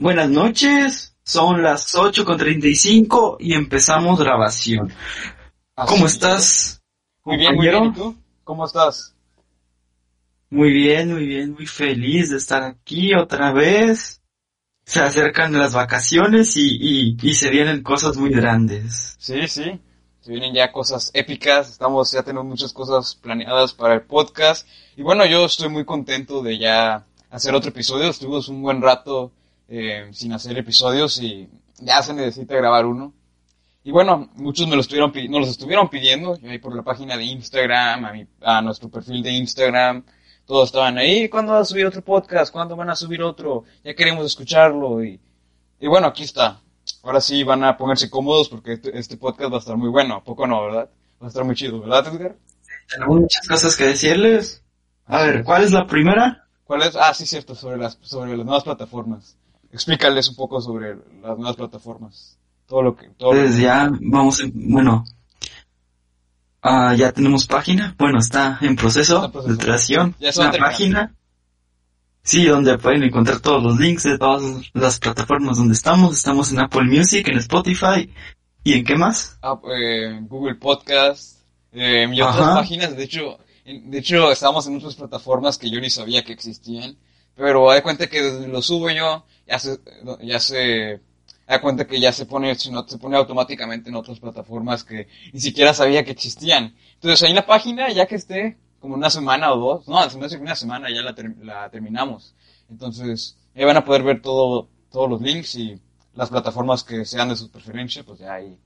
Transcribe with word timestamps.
Buenas 0.00 0.30
noches, 0.30 1.16
son 1.24 1.60
las 1.60 1.96
8 1.96 2.24
con 2.24 2.38
35 2.38 3.38
y 3.40 3.54
empezamos 3.54 4.20
grabación. 4.20 4.92
Así 5.74 5.92
¿Cómo 5.92 6.06
es. 6.06 6.12
estás? 6.12 6.82
Muy 7.24 7.36
bien, 7.36 7.56
muy 7.56 7.68
bien. 7.68 7.84
¿Y 7.86 7.92
tú? 7.94 8.16
¿Cómo 8.44 8.64
estás? 8.64 9.16
Muy 10.50 10.72
bien, 10.72 11.12
muy 11.12 11.26
bien, 11.26 11.52
muy 11.52 11.66
feliz 11.66 12.30
de 12.30 12.36
estar 12.36 12.62
aquí 12.62 13.12
otra 13.12 13.50
vez. 13.52 14.22
Se 14.84 15.00
acercan 15.00 15.52
las 15.58 15.74
vacaciones 15.74 16.56
y, 16.56 16.78
y, 16.80 17.16
y 17.20 17.34
se 17.34 17.50
vienen 17.50 17.82
cosas 17.82 18.16
muy 18.16 18.30
grandes. 18.30 19.16
Sí, 19.18 19.48
sí. 19.48 19.80
Se 20.20 20.30
vienen 20.30 20.54
ya 20.54 20.70
cosas 20.70 21.10
épicas. 21.12 21.70
Estamos, 21.70 22.12
ya 22.12 22.22
tenemos 22.22 22.46
muchas 22.46 22.72
cosas 22.72 23.16
planeadas 23.16 23.74
para 23.74 23.94
el 23.94 24.02
podcast. 24.02 24.64
Y 24.96 25.02
bueno, 25.02 25.26
yo 25.26 25.44
estoy 25.46 25.68
muy 25.70 25.84
contento 25.84 26.40
de 26.40 26.56
ya 26.56 27.04
hacer 27.30 27.52
otro 27.52 27.70
episodio. 27.70 28.10
Estuvimos 28.10 28.48
un 28.48 28.62
buen 28.62 28.80
rato 28.80 29.32
eh, 29.68 30.08
sin 30.12 30.32
hacer 30.32 30.56
episodios 30.58 31.20
y 31.22 31.48
ya 31.80 32.02
se 32.02 32.14
necesita 32.14 32.54
grabar 32.56 32.86
uno. 32.86 33.12
Y 33.84 33.90
bueno, 33.90 34.28
muchos 34.34 34.66
me 34.68 34.74
lo 34.74 34.82
estuvieron, 34.82 35.12
nos 35.30 35.40
los 35.40 35.48
estuvieron 35.50 35.88
pidiendo, 35.88 36.36
yo 36.38 36.50
ahí 36.50 36.58
por 36.58 36.74
la 36.74 36.82
página 36.82 37.16
de 37.16 37.24
Instagram, 37.24 38.04
a, 38.04 38.12
mi- 38.12 38.26
a 38.42 38.60
nuestro 38.60 38.88
perfil 38.90 39.22
de 39.22 39.32
Instagram, 39.32 40.04
todos 40.44 40.68
estaban 40.68 40.98
ahí, 40.98 41.28
¿cuándo 41.28 41.52
va 41.52 41.60
a 41.60 41.64
subir 41.64 41.86
otro 41.86 42.02
podcast? 42.02 42.52
¿Cuándo 42.52 42.76
van 42.76 42.90
a 42.90 42.96
subir 42.96 43.22
otro? 43.22 43.64
Ya 43.84 43.94
queremos 43.94 44.26
escucharlo 44.26 45.02
y, 45.04 45.20
y 45.80 45.86
bueno, 45.86 46.06
aquí 46.08 46.24
está. 46.24 46.60
Ahora 47.02 47.20
sí 47.20 47.42
van 47.44 47.64
a 47.64 47.76
ponerse 47.76 48.10
cómodos 48.10 48.48
porque 48.48 48.72
este, 48.74 48.98
este 48.98 49.16
podcast 49.16 49.52
va 49.52 49.56
a 49.56 49.60
estar 49.60 49.76
muy 49.76 49.88
bueno, 49.90 50.16
¿a 50.16 50.24
poco 50.24 50.46
no, 50.46 50.62
verdad? 50.64 50.90
Va 51.22 51.26
a 51.26 51.28
estar 51.28 51.44
muy 51.44 51.54
chido, 51.54 51.80
¿verdad, 51.80 52.06
Edgar? 52.14 52.36
Tenemos 52.90 53.20
muchas 53.20 53.46
cosas 53.46 53.76
que 53.76 53.84
decirles. 53.84 54.62
A 55.06 55.22
ver, 55.22 55.44
¿cuál 55.44 55.64
es 55.64 55.70
la 55.72 55.86
primera? 55.86 56.46
¿Cuál 56.64 56.82
es? 56.82 56.96
Ah, 56.96 57.12
sí, 57.14 57.24
cierto, 57.26 57.54
sobre 57.54 57.76
las, 57.78 57.98
sobre 58.02 58.36
las 58.36 58.44
nuevas 58.44 58.64
plataformas. 58.64 59.36
Explícales 59.72 60.28
un 60.28 60.36
poco 60.36 60.60
sobre 60.60 60.96
las 61.22 61.36
nuevas 61.36 61.56
plataformas. 61.56 62.38
Todo 62.66 62.82
lo 62.82 62.96
que, 62.96 63.08
todo 63.10 63.32
lo 63.34 63.40
Pues 63.42 63.58
ya 63.58 63.90
vamos, 64.00 64.40
en- 64.40 64.52
bueno, 64.72 65.04
ah, 66.62 66.94
ya 66.94 67.12
tenemos 67.12 67.46
página. 67.46 67.94
Bueno, 67.98 68.18
está 68.18 68.58
en 68.60 68.76
proceso, 68.76 69.16
Está 69.16 69.26
en 69.26 69.32
proceso. 69.32 69.54
de 69.54 69.58
creación. 69.64 70.14
Ya 70.20 70.30
Una 70.36 70.52
página. 70.52 71.14
Sí, 72.22 72.44
donde 72.44 72.76
pueden 72.76 73.04
encontrar 73.04 73.40
todos 73.40 73.62
los 73.62 73.78
links 73.78 74.02
de 74.02 74.18
todas 74.18 74.42
las 74.74 74.98
plataformas 74.98 75.56
donde 75.56 75.72
estamos. 75.74 76.14
Estamos 76.14 76.52
en 76.52 76.60
Apple 76.60 76.84
Music, 76.84 77.26
en 77.28 77.38
Spotify. 77.38 78.12
¿Y 78.64 78.74
en 78.74 78.84
qué 78.84 78.96
más? 78.96 79.38
Ah, 79.40 79.58
eh, 79.74 80.18
Google 80.28 80.56
Podcast 80.56 81.38
eh, 81.72 82.06
y 82.12 82.20
otras 82.20 82.38
Ajá. 82.40 82.54
páginas. 82.56 82.94
De 82.96 83.04
hecho, 83.04 83.38
en- 83.64 83.90
de 83.90 83.98
hecho, 83.98 84.30
estamos 84.30 84.66
en 84.66 84.76
otras 84.76 84.94
plataformas 84.96 85.56
que 85.56 85.70
yo 85.70 85.80
ni 85.80 85.88
sabía 85.88 86.22
que 86.22 86.32
existían. 86.34 86.96
Pero 87.38 87.70
hay 87.70 87.82
cuenta 87.82 88.08
que 88.08 88.20
desde 88.20 88.48
lo 88.48 88.60
subo 88.60 88.90
yo, 88.90 89.24
ya 89.46 89.58
se, 89.60 89.78
ya 90.22 90.40
se, 90.40 91.00
da 91.46 91.60
cuenta 91.62 91.86
que 91.86 92.00
ya 92.00 92.12
se 92.12 92.26
pone, 92.26 92.54
si 92.56 92.70
no, 92.70 92.86
se 92.86 92.98
pone 92.98 93.16
automáticamente 93.16 93.88
en 93.90 93.94
otras 93.96 94.18
plataformas 94.20 94.82
que 94.84 95.06
ni 95.32 95.40
siquiera 95.40 95.72
sabía 95.72 96.04
que 96.04 96.10
existían. 96.10 96.74
Entonces 96.94 97.22
ahí 97.22 97.30
en 97.30 97.36
la 97.36 97.46
página, 97.46 97.90
ya 97.92 98.06
que 98.06 98.16
esté 98.16 98.58
como 98.80 98.94
una 98.96 99.08
semana 99.08 99.52
o 99.52 99.56
dos, 99.58 99.88
no, 99.88 99.98
hace 100.00 100.18
una 100.36 100.56
semana 100.56 100.90
ya 100.90 101.00
la, 101.02 101.14
ter- 101.14 101.36
la 101.42 101.70
terminamos. 101.70 102.34
Entonces, 102.68 103.36
ahí 103.54 103.64
van 103.64 103.76
a 103.76 103.84
poder 103.84 104.02
ver 104.02 104.20
todo, 104.20 104.68
todos 104.90 105.08
los 105.08 105.22
links 105.22 105.54
y 105.54 105.80
las 106.14 106.30
plataformas 106.30 106.82
que 106.84 107.04
sean 107.04 107.28
de 107.28 107.36
su 107.36 107.50
preferencia, 107.50 108.02
pues 108.04 108.18
ya 108.18 108.34
ahí, 108.34 108.58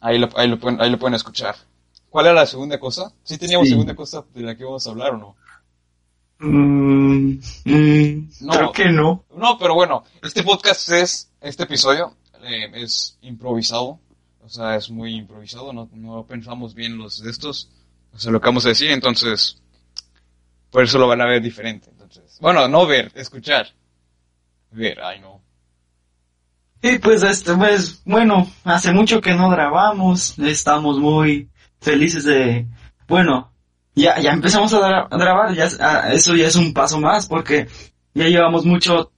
ahí 0.00 0.18
lo, 0.18 0.28
ahí 0.36 0.48
lo 0.48 0.58
pueden, 0.60 0.80
ahí 0.80 0.90
lo 0.90 0.98
pueden 0.98 1.14
escuchar. 1.16 1.56
¿Cuál 2.08 2.26
era 2.26 2.34
la 2.36 2.46
segunda 2.46 2.78
cosa? 2.80 3.12
¿Sí 3.24 3.36
teníamos 3.38 3.66
Sí. 3.66 3.72
segunda 3.72 3.94
cosa 3.96 4.24
de 4.34 4.42
la 4.42 4.54
que 4.56 4.62
íbamos 4.62 4.86
a 4.86 4.90
hablar 4.90 5.10
o 5.14 5.18
no? 5.18 5.36
Mm, 6.40 7.38
mm, 7.66 8.30
No. 8.40 8.52
Creo 8.52 8.72
que 8.72 8.88
no. 8.90 9.24
No, 9.36 9.58
pero 9.58 9.74
bueno, 9.74 10.04
este 10.22 10.42
podcast 10.42 10.88
es, 10.90 11.30
este 11.40 11.64
episodio 11.64 12.16
eh, 12.42 12.70
es 12.74 13.18
improvisado, 13.20 14.00
o 14.42 14.48
sea, 14.48 14.76
es 14.76 14.90
muy 14.90 15.16
improvisado, 15.16 15.72
no, 15.72 15.88
no 15.92 16.24
pensamos 16.24 16.74
bien 16.74 16.96
los 16.96 17.22
de 17.22 17.30
estos, 17.30 17.68
o 18.14 18.18
sea, 18.18 18.32
lo 18.32 18.40
que 18.40 18.46
vamos 18.46 18.64
a 18.64 18.70
decir, 18.70 18.90
entonces, 18.90 19.60
por 20.70 20.82
eso 20.82 20.98
lo 20.98 21.08
van 21.08 21.20
a 21.20 21.26
ver 21.26 21.42
diferente, 21.42 21.90
entonces, 21.90 22.38
bueno, 22.40 22.66
no 22.68 22.86
ver, 22.86 23.12
escuchar, 23.14 23.68
ver, 24.70 24.98
ay 25.02 25.20
no. 25.20 25.42
Y 26.82 26.98
pues 26.98 27.22
este, 27.22 27.54
pues, 27.54 28.02
bueno, 28.06 28.50
hace 28.64 28.90
mucho 28.92 29.20
que 29.20 29.34
no 29.34 29.50
grabamos. 29.50 30.38
Estamos 30.38 30.98
muy 30.98 31.50
felices 31.78 32.24
de, 32.24 32.66
bueno, 33.06 33.49
ya, 33.94 34.18
ya 34.20 34.32
empezamos 34.32 34.72
a, 34.74 34.78
gra- 34.80 35.08
a 35.10 35.16
grabar, 35.18 35.54
ya, 35.54 35.68
ah, 35.80 36.10
eso 36.12 36.34
ya 36.34 36.46
es 36.46 36.56
un 36.56 36.72
paso 36.72 37.00
más 37.00 37.26
porque 37.26 37.68
ya 38.14 38.26
llevamos 38.26 38.64
mucho 38.64 39.12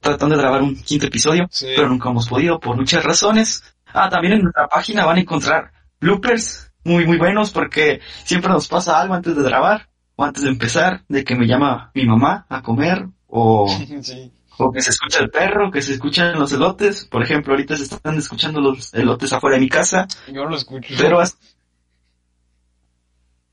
tratando 0.00 0.36
de 0.36 0.42
grabar 0.42 0.62
un 0.62 0.76
quinto 0.76 1.06
episodio, 1.06 1.46
Sí. 1.50 1.66
pero 1.76 1.88
nunca 1.88 2.08
hemos 2.10 2.28
podido 2.28 2.58
por 2.60 2.76
muchas 2.76 3.04
razones. 3.04 3.62
Ah, 3.92 4.08
también 4.08 4.34
en 4.34 4.42
nuestra 4.42 4.68
página 4.68 5.04
van 5.04 5.16
a 5.16 5.20
encontrar 5.20 5.72
bloopers 6.00 6.72
muy, 6.84 7.06
muy 7.06 7.18
buenos 7.18 7.50
porque 7.50 8.00
siempre 8.24 8.50
nos 8.50 8.68
pasa 8.68 9.00
algo 9.00 9.14
antes 9.14 9.36
de 9.36 9.42
grabar 9.42 9.88
o 10.16 10.24
antes 10.24 10.42
de 10.44 10.50
empezar, 10.50 11.04
de 11.08 11.24
que 11.24 11.34
me 11.34 11.46
llama 11.46 11.90
mi 11.94 12.04
mamá 12.06 12.46
a 12.48 12.62
comer 12.62 13.06
o 13.26 13.68
sí, 14.02 14.32
o 14.58 14.72
que 14.72 14.82
se 14.82 14.90
escucha 14.90 15.20
el 15.20 15.30
perro, 15.30 15.70
que 15.70 15.80
se 15.82 15.94
escuchan 15.94 16.38
los 16.38 16.52
elotes. 16.52 17.04
Por 17.06 17.22
ejemplo, 17.22 17.52
ahorita 17.52 17.76
se 17.76 17.84
están 17.84 18.18
escuchando 18.18 18.60
los 18.60 18.92
elotes 18.94 19.32
afuera 19.32 19.56
de 19.56 19.62
mi 19.62 19.68
casa, 19.68 20.06
yo 20.26 20.44
no 20.44 20.50
lo 20.50 20.56
escucho. 20.56 20.94
pero 20.98 21.20
as- 21.20 21.38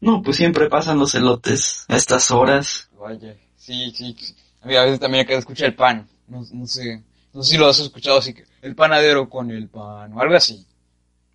no, 0.02 0.22
pues 0.22 0.38
siempre 0.38 0.70
pasan 0.70 1.00
los 1.00 1.16
elotes 1.16 1.86
a 1.88 1.96
estas 1.96 2.30
horas. 2.32 2.90
Vaya, 3.00 3.36
sí, 3.56 3.92
sí, 3.96 4.16
sí. 4.20 4.36
a 4.62 4.68
mí 4.68 4.76
a 4.76 4.84
veces 4.84 5.00
también 5.00 5.24
acá 5.24 5.34
se 5.34 5.40
escucha 5.40 5.66
el 5.66 5.76
pan, 5.76 6.08
no, 6.28 6.44
no 6.52 6.68
sé, 6.68 7.04
no 7.34 7.42
sé 7.44 7.52
si 7.52 7.58
lo 7.58 7.68
has 7.68 7.80
escuchado 7.80 8.18
así, 8.20 8.34
que 8.34 8.46
el 8.62 8.76
panadero 8.76 9.30
con 9.30 9.50
el 9.52 9.68
pan, 9.70 10.14
o 10.14 10.20
algo 10.22 10.36
así. 10.36 10.66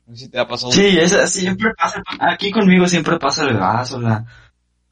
No 0.07 0.17
sé 0.17 0.25
si 0.25 0.31
te 0.31 0.39
ha 0.39 0.47
pasado. 0.49 0.73
Sí, 0.73 0.99
es 0.99 1.13
así, 1.15 1.41
siempre 1.43 1.73
pasa, 1.77 2.03
aquí 2.21 2.51
conmigo 2.51 2.87
siempre 2.89 3.19
pasa 3.19 3.45
el 3.45 3.57
gas 3.57 3.93
o 3.93 4.01
la, 4.01 4.25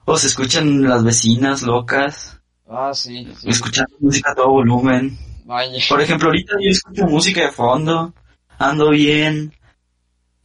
o 0.05 0.17
se 0.17 0.28
escuchan 0.28 0.83
las 0.84 1.03
vecinas 1.05 1.62
locas, 1.62 2.38
Ah, 2.69 2.93
sí, 2.95 3.27
sí. 3.41 3.49
escuchando 3.49 3.95
música 4.01 4.33
a 4.33 4.34
todo 4.34 4.49
volumen. 4.51 5.17
Vaya. 5.45 5.79
Por 5.89 6.01
ejemplo, 6.03 6.29
ahorita 6.29 6.53
yo 6.61 6.71
escucho 6.71 7.06
música 7.06 7.41
de 7.43 7.53
fondo, 7.53 8.12
ando 8.59 8.91
bien, 8.91 9.53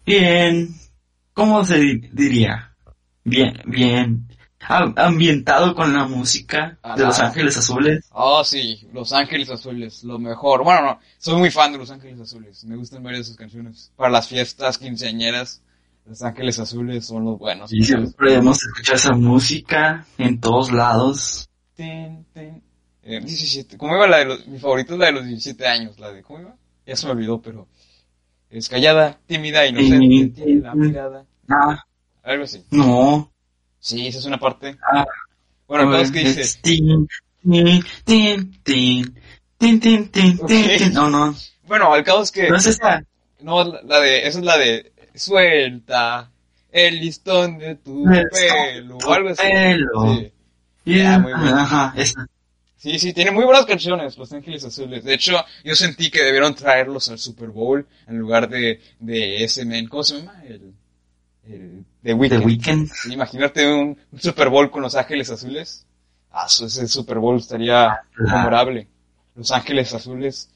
bien, 0.05 0.73
¿cómo 1.33 1.65
se 1.65 1.79
di- 1.79 2.09
diría? 2.11 2.73
Bien, 3.25 3.61
bien, 3.65 4.27
am- 4.61 4.93
ambientado 4.97 5.75
con 5.75 5.93
la 5.93 6.05
música 6.05 6.77
de 6.95 7.03
Los. 7.03 7.19
Ángeles 7.19 7.57
Azules. 7.57 8.05
Ah, 8.11 8.41
sí, 8.45 8.87
Los 8.93 9.11
Ángeles 9.13 9.49
Azules, 9.49 10.03
lo 10.03 10.19
mejor. 10.19 10.63
Bueno, 10.63 10.81
no, 10.81 10.99
soy 11.17 11.37
muy 11.37 11.51
fan 11.51 11.71
de 11.73 11.77
Los 11.79 11.91
Ángeles 11.91 12.19
Azules. 12.21 12.63
Me 12.65 12.75
gustan 12.75 13.03
varias 13.03 13.21
de 13.21 13.25
sus 13.25 13.37
canciones. 13.37 13.91
Para 13.95 14.09
las 14.11 14.27
fiestas 14.27 14.77
quinceañeras, 14.77 15.61
Los 16.05 16.21
Ángeles 16.21 16.59
Azules 16.59 17.05
son 17.05 17.25
los 17.25 17.39
buenos. 17.39 17.71
Y 17.73 17.83
siempre 17.83 18.35
hemos 18.35 18.61
escuchado 18.63 18.95
esa 18.97 19.13
música 19.13 20.05
en 20.17 20.39
todos 20.39 20.71
lados. 20.71 21.49
Tin, 21.75 22.25
tin. 22.33 22.61
Eh, 23.03 23.19
17. 23.19 23.77
¿Cómo 23.77 23.95
iba 23.95 24.07
la 24.07 24.17
de 24.19 24.25
los, 24.25 24.47
mi 24.47 24.59
favorito 24.59 24.93
es 24.93 24.99
la 24.99 25.07
de 25.07 25.11
los 25.11 25.25
17 25.25 25.67
años, 25.67 25.99
la 25.99 26.11
de, 26.11 26.21
¿cómo 26.21 26.39
iba? 26.39 26.55
Ya 26.85 26.95
se 26.95 27.05
me 27.05 27.13
olvidó, 27.13 27.41
pero 27.41 27.67
es 28.49 28.69
callada, 28.69 29.19
tímida, 29.25 29.65
inocente, 29.65 30.27
tiene 30.29 30.61
la 30.61 30.75
mirada, 30.75 31.25
Ah, 31.49 31.83
algo 32.23 32.43
así. 32.43 32.63
no. 32.71 33.31
Sí, 33.79 34.07
esa 34.07 34.19
es 34.19 34.25
una 34.25 34.39
parte. 34.39 34.77
Ah, 34.89 35.05
Bueno, 35.67 35.85
entonces, 35.85 36.11
¿qué 36.11 36.21
es 36.21 36.35
dices? 36.37 36.59
tin, 36.61 37.07
tin, 37.41 37.83
tin, 38.05 38.63
tin, 38.63 39.13
tin, 39.57 39.79
tin, 39.79 40.09
tin, 40.11 40.39
Ok. 40.39 40.47
tin, 40.47 40.77
tin. 40.77 40.93
No, 40.93 41.09
no. 41.09 41.35
Bueno, 41.67 41.93
el 41.95 42.03
caso 42.03 42.21
es 42.23 42.31
que, 42.31 42.49
No 42.49 42.55
es 42.55 42.65
esa. 42.67 43.03
no, 43.41 43.63
la 43.83 43.99
de, 43.99 44.27
esa 44.27 44.39
es 44.39 44.45
la 44.45 44.57
de, 44.57 44.93
suelta 45.15 46.31
el 46.71 46.99
listón 46.99 47.57
de 47.57 47.75
tu 47.75 48.09
El 48.09 48.29
pelo, 48.29 48.97
o 48.97 49.13
algo 49.13 49.29
así. 49.29 49.43
pelo. 49.43 50.15
Sí. 50.15 50.32
Yeah, 50.85 51.15
Ah, 51.15 51.19
muy 51.19 51.31
bueno. 51.33 51.57
Ajá, 51.57 51.93
esa. 51.95 52.27
Sí, 52.75 52.99
sí, 52.99 53.13
tiene 53.13 53.31
muy 53.31 53.45
buenas 53.45 53.65
canciones, 53.65 54.17
Los 54.17 54.33
Ángeles 54.33 54.63
Azules. 54.65 55.03
De 55.05 55.13
hecho, 55.13 55.33
yo 55.63 55.73
sentí 55.75 56.11
que 56.11 56.21
debieron 56.21 56.53
traerlos 56.53 57.09
al 57.09 57.17
Super 57.17 57.47
Bowl 57.49 57.87
en 58.07 58.17
lugar 58.19 58.49
de, 58.49 58.81
de 58.99 59.43
ese 59.43 59.63
men. 59.65 59.87
¿Cómo 59.87 60.03
se 60.03 60.19
llama? 60.19 60.43
El, 60.43 60.73
el 61.45 61.85
The 62.03 62.15
The 62.29 62.37
Weeknd. 62.39 62.89
Sí, 62.93 63.13
imagínate 63.13 63.65
un, 63.73 63.97
un 64.11 64.19
Super 64.19 64.49
Bowl 64.49 64.69
con 64.69 64.81
Los 64.81 64.95
Ángeles 64.95 65.29
Azules. 65.29 65.85
Ah, 66.29 66.45
ese 66.47 66.87
Super 66.89 67.19
Bowl 67.19 67.37
estaría 67.37 68.01
memorable. 68.17 68.87
Los 69.35 69.49
Ángeles 69.51 69.93
Azules 69.93 70.49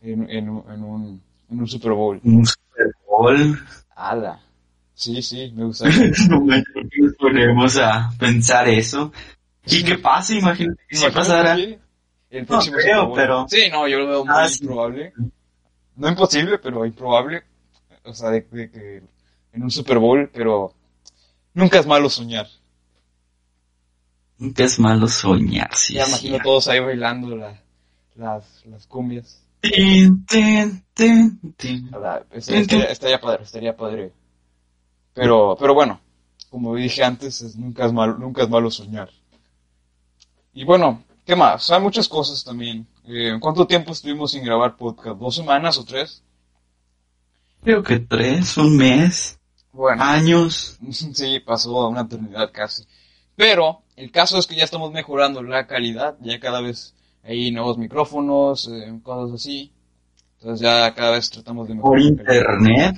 en, 0.00 0.28
en, 0.30 0.48
un- 0.48 0.64
en 0.72 0.82
un, 0.84 1.22
en 1.50 1.60
un 1.60 1.66
Super 1.68 1.92
Bowl. 1.92 2.18
Un 2.24 2.46
Super 2.46 2.86
Bowl. 3.06 3.58
¡Hala! 3.94 4.40
Sí, 4.94 5.20
sí, 5.20 5.52
me 5.54 5.64
gustaría. 5.64 6.10
No 6.30 6.40
manches, 6.40 6.72
¿por 6.72 6.88
qué 6.88 7.00
nos 7.02 7.14
ponemos 7.16 7.76
a 7.76 8.10
pensar 8.18 8.68
eso? 8.68 9.12
¿Y 9.70 9.84
qué 9.84 9.98
pasa? 9.98 10.34
Imagínate 10.34 10.82
que 10.88 10.96
si 10.96 11.10
pasara. 11.10 11.54
El 11.54 12.42
No 12.42 12.46
próximo 12.46 12.76
creo, 12.76 13.06
Bowl. 13.06 13.16
pero- 13.16 13.46
Sí, 13.48 13.68
no, 13.72 13.88
yo 13.88 13.98
lo 14.00 14.06
veo 14.08 14.24
muy 14.24 14.34
Ah, 14.36 14.48
sí. 14.48 14.58
improbable. 14.62 15.12
No 15.96 16.08
imposible, 16.08 16.58
pero 16.58 16.84
improbable. 16.84 17.42
O 18.04 18.12
sea, 18.12 18.30
de, 18.30 18.42
de 18.42 18.70
que 18.70 19.02
en 19.52 19.62
un 19.62 19.70
Super 19.70 19.98
Bowl, 19.98 20.30
pero 20.32 20.74
nunca 21.54 21.78
es 21.78 21.86
malo 21.86 22.08
soñar. 22.10 22.46
Nunca 24.38 24.64
es 24.64 24.78
malo 24.78 25.08
soñar, 25.08 25.74
sí. 25.74 25.94
ya 25.94 26.04
sí. 26.04 26.10
imagino 26.10 26.38
todos 26.44 26.68
ahí 26.68 26.78
bailando 26.80 27.34
la- 27.34 27.60
las, 28.14 28.64
las 28.66 28.86
cumbias. 28.86 29.42
Tin, 29.60 30.24
tin, 30.26 30.84
tin, 30.94 31.90
es- 32.30 32.48
estaría, 32.48 32.84
estaría 32.84 33.20
padre, 33.20 33.42
estaría 33.42 33.76
padre. 33.76 34.12
Pero, 35.14 35.56
pero 35.58 35.74
bueno, 35.74 36.00
como 36.50 36.76
dije 36.76 37.02
antes, 37.02 37.40
es- 37.42 37.56
nunca, 37.56 37.86
es 37.86 37.92
malo, 37.92 38.16
nunca 38.18 38.42
es 38.44 38.48
malo 38.48 38.70
soñar. 38.70 39.10
Y 40.58 40.64
bueno, 40.64 41.04
¿qué 41.24 41.36
más? 41.36 41.70
Hay 41.70 41.80
muchas 41.80 42.08
cosas 42.08 42.42
también. 42.42 42.84
Eh, 43.06 43.36
¿Cuánto 43.38 43.64
tiempo 43.64 43.92
estuvimos 43.92 44.32
sin 44.32 44.42
grabar 44.44 44.76
podcast? 44.76 45.16
¿Dos 45.20 45.36
semanas 45.36 45.78
o 45.78 45.84
tres? 45.84 46.24
Creo 47.62 47.80
que 47.84 48.00
tres, 48.00 48.56
un 48.56 48.76
mes, 48.76 49.38
Bueno, 49.70 50.02
años. 50.02 50.76
sí, 50.90 51.38
pasó 51.38 51.86
una 51.88 52.00
eternidad 52.00 52.50
casi. 52.52 52.82
Pero 53.36 53.82
el 53.94 54.10
caso 54.10 54.36
es 54.36 54.48
que 54.48 54.56
ya 54.56 54.64
estamos 54.64 54.90
mejorando 54.90 55.44
la 55.44 55.68
calidad, 55.68 56.16
ya 56.22 56.40
cada 56.40 56.60
vez 56.60 56.92
hay 57.22 57.52
nuevos 57.52 57.78
micrófonos, 57.78 58.66
eh, 58.66 58.98
cosas 59.04 59.36
así. 59.36 59.72
Entonces 60.40 60.60
ya 60.60 60.92
cada 60.92 61.12
vez 61.12 61.30
tratamos 61.30 61.68
de 61.68 61.76
Por 61.76 61.96
mejorar. 62.00 62.26
calidad. 62.26 62.56
internet. 62.58 62.96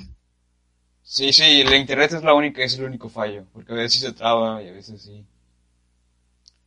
Sí, 1.03 1.31
sí, 1.35 1.63
la 1.65 1.77
internet 1.77 2.15
es 2.15 2.25
la 2.25 2.33
única, 2.33 2.63
es 2.65 2.79
el 2.79 2.87
único 2.87 3.11
fallo, 3.11 3.45
porque 3.53 3.73
a 3.73 3.75
veces 3.77 3.93
sí 3.93 3.99
se 3.99 4.15
traba 4.15 4.63
y 4.63 4.69
a 4.69 4.73
veces 4.73 5.03
sí. 5.03 5.27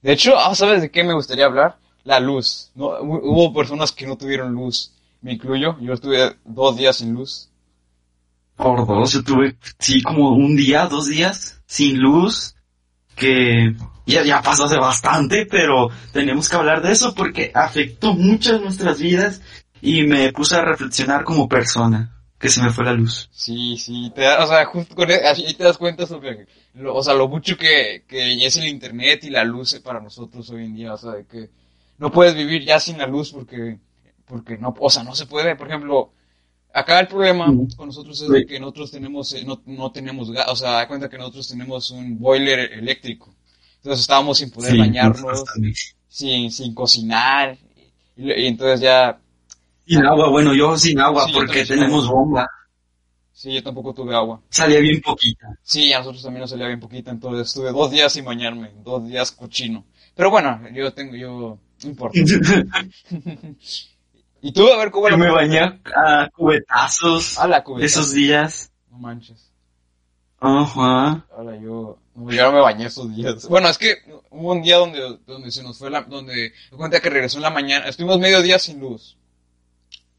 De 0.03 0.11
hecho, 0.13 0.38
ah, 0.38 0.53
¿sabes 0.53 0.81
de 0.81 0.91
qué 0.91 1.03
me 1.03 1.13
gustaría 1.13 1.45
hablar? 1.45 1.77
La 2.03 2.19
luz. 2.19 2.71
No, 2.75 3.00
hu- 3.00 3.21
hubo 3.23 3.53
personas 3.53 3.91
que 3.91 4.05
no 4.05 4.17
tuvieron 4.17 4.53
luz, 4.53 4.91
me 5.21 5.33
incluyo, 5.33 5.77
yo 5.79 5.94
estuve 5.94 6.35
dos 6.45 6.77
días 6.77 6.97
sin 6.97 7.13
luz. 7.13 7.50
Por 8.55 8.85
dos, 8.85 9.11
yo 9.13 9.23
tuve, 9.23 9.55
sí, 9.79 10.03
como 10.03 10.29
un 10.35 10.55
día, 10.55 10.85
dos 10.88 11.07
días, 11.07 11.59
sin 11.65 11.97
luz, 12.00 12.55
que 13.15 13.75
ya, 14.05 14.23
ya 14.23 14.41
pasó 14.41 14.65
hace 14.65 14.77
bastante, 14.77 15.47
pero 15.50 15.89
tenemos 16.11 16.47
que 16.50 16.55
hablar 16.57 16.81
de 16.81 16.91
eso 16.91 17.15
porque 17.15 17.51
afectó 17.55 18.13
mucho 18.13 18.59
nuestras 18.59 19.00
vidas 19.00 19.41
y 19.81 20.03
me 20.03 20.31
puse 20.33 20.55
a 20.55 20.61
reflexionar 20.65 21.23
como 21.23 21.47
persona, 21.50 22.15
que 22.44 22.50
se 22.50 22.62
me 22.63 22.72
fue 22.72 22.86
la 22.86 22.94
luz. 22.94 23.30
Sí, 23.36 23.78
sí, 23.78 24.12
te 24.16 24.22
da- 24.22 24.44
o 24.44 24.48
sea, 24.48 24.66
justo 24.66 24.95
con 24.95 25.10
e- 25.10 25.16
así 25.16 25.54
te 25.56 25.63
das 25.63 25.78
cuenta 25.78 26.06
sobre, 26.06 26.48
lo, 26.75 26.95
o 26.95 27.04
sea, 27.04 27.13
lo 27.16 27.28
mucho 27.28 27.57
que, 27.57 28.06
que 28.07 28.45
es 28.45 28.56
el 28.57 28.68
internet 28.68 29.24
y 29.24 29.30
la 29.31 29.44
luz 29.44 29.80
para 29.84 30.00
nosotros 30.00 30.50
hoy 30.51 30.66
en 30.66 30.75
día, 30.75 30.94
o 30.94 30.98
sea, 30.98 31.12
de 31.13 31.25
que 31.25 31.50
no 31.98 32.12
puedes 32.12 32.36
vivir 32.36 32.63
ya 32.63 32.80
sin 32.80 32.98
la 33.00 33.07
luz 33.07 33.31
porque, 33.31 33.80
porque 34.25 34.57
no, 34.57 34.74
o 34.80 34.90
sea, 34.90 35.04
no 35.04 35.16
se 35.16 35.25
puede, 35.25 35.56
por 35.56 35.68
ejemplo, 35.68 36.13
acá 36.74 37.00
el 37.00 37.07
problema 37.07 37.60
con 37.75 37.88
nosotros 37.88 38.22
es 38.22 38.31
de 38.31 38.46
que 38.46 38.60
nosotros 38.60 38.92
tenemos, 38.92 39.34
eh, 39.34 39.44
no, 39.46 39.62
no 39.66 39.92
tenemos 39.92 40.31
gas, 40.31 40.48
o 40.50 40.56
sea, 40.56 40.72
da 40.72 40.88
cuenta 40.88 41.10
que 41.10 41.18
nosotros 41.18 41.48
tenemos 41.48 41.92
un 41.92 42.19
boiler 42.19 42.74
eléctrico, 42.74 43.36
entonces 43.78 44.01
estábamos 44.01 44.38
sin 44.39 44.51
poder 44.51 44.72
Sí, 44.74 44.78
bañarnos, 44.78 45.44
sin, 46.07 46.51
sin 46.51 46.74
cocinar, 46.75 47.57
y, 48.16 48.31
y 48.31 48.48
entonces 48.48 48.81
ya, 48.81 49.19
Sin 49.85 50.06
agua, 50.06 50.30
bueno, 50.30 50.53
yo 50.53 50.77
sin 50.77 51.00
agua 51.00 51.25
Sí, 51.25 51.33
porque 51.33 51.65
tenemos 51.65 52.07
bomba. 52.07 52.47
sí, 53.31 53.53
yo 53.53 53.63
tampoco 53.63 53.94
tuve 53.94 54.15
agua. 54.15 54.41
Salía 54.50 54.80
bien 54.80 55.01
poquita. 55.01 55.47
Sí, 55.62 55.91
a 55.94 56.00
nosotros 56.00 56.24
también 56.24 56.41
nos 56.41 56.50
salía 56.50 56.68
bien 56.68 56.80
poquita, 56.80 57.12
entonces 57.12 57.47
estuve 57.47 57.71
dos 57.71 57.91
días 57.91 58.12
sin 58.13 58.25
bañarme, 58.25 58.71
dos 58.83 59.06
días 59.07 59.31
cochino. 59.31 59.85
Pero 60.15 60.30
bueno, 60.30 60.59
yo 60.74 60.94
tengo, 60.94 61.15
yo, 61.15 61.57
no 61.83 61.89
importa. 61.89 62.19
y 64.41 64.51
tú, 64.51 64.68
a 64.68 64.77
ver 64.77 64.91
cómo 64.91 65.09
Yo 65.09 65.18
me 65.18 65.31
bañé 65.31 65.59
a 65.59 66.29
cubetazos 66.33 67.39
A 67.39 67.47
la 67.47 67.63
cubeta. 67.63 67.86
esos 67.86 68.12
días. 68.13 68.71
No 68.91 69.00
manches. 69.00 69.50
Ajá. 70.39 71.25
Ahora 71.36 71.56
yo, 71.56 71.97
yo 72.15 72.44
no 72.44 72.51
me 72.51 72.59
bañé 72.62 72.88
esos 72.88 73.15
días. 73.15 73.47
Bueno, 73.47 73.69
es 73.69 73.77
que 73.77 73.95
hubo 74.29 74.51
un 74.51 74.62
día 74.62 74.77
donde, 74.77 75.19
donde 75.25 75.51
se 75.51 75.63
nos 75.63 75.77
fue 75.77 75.89
la, 75.89 76.01
donde, 76.01 76.51
me 76.71 76.77
cuenta 76.77 77.00
que 77.00 77.09
regresó 77.09 77.38
en 77.38 77.44
la 77.44 77.50
mañana, 77.50 77.88
estuvimos 77.88 78.19
medio 78.19 78.41
día 78.41 78.59
sin 78.59 78.79
luz. 78.79 79.18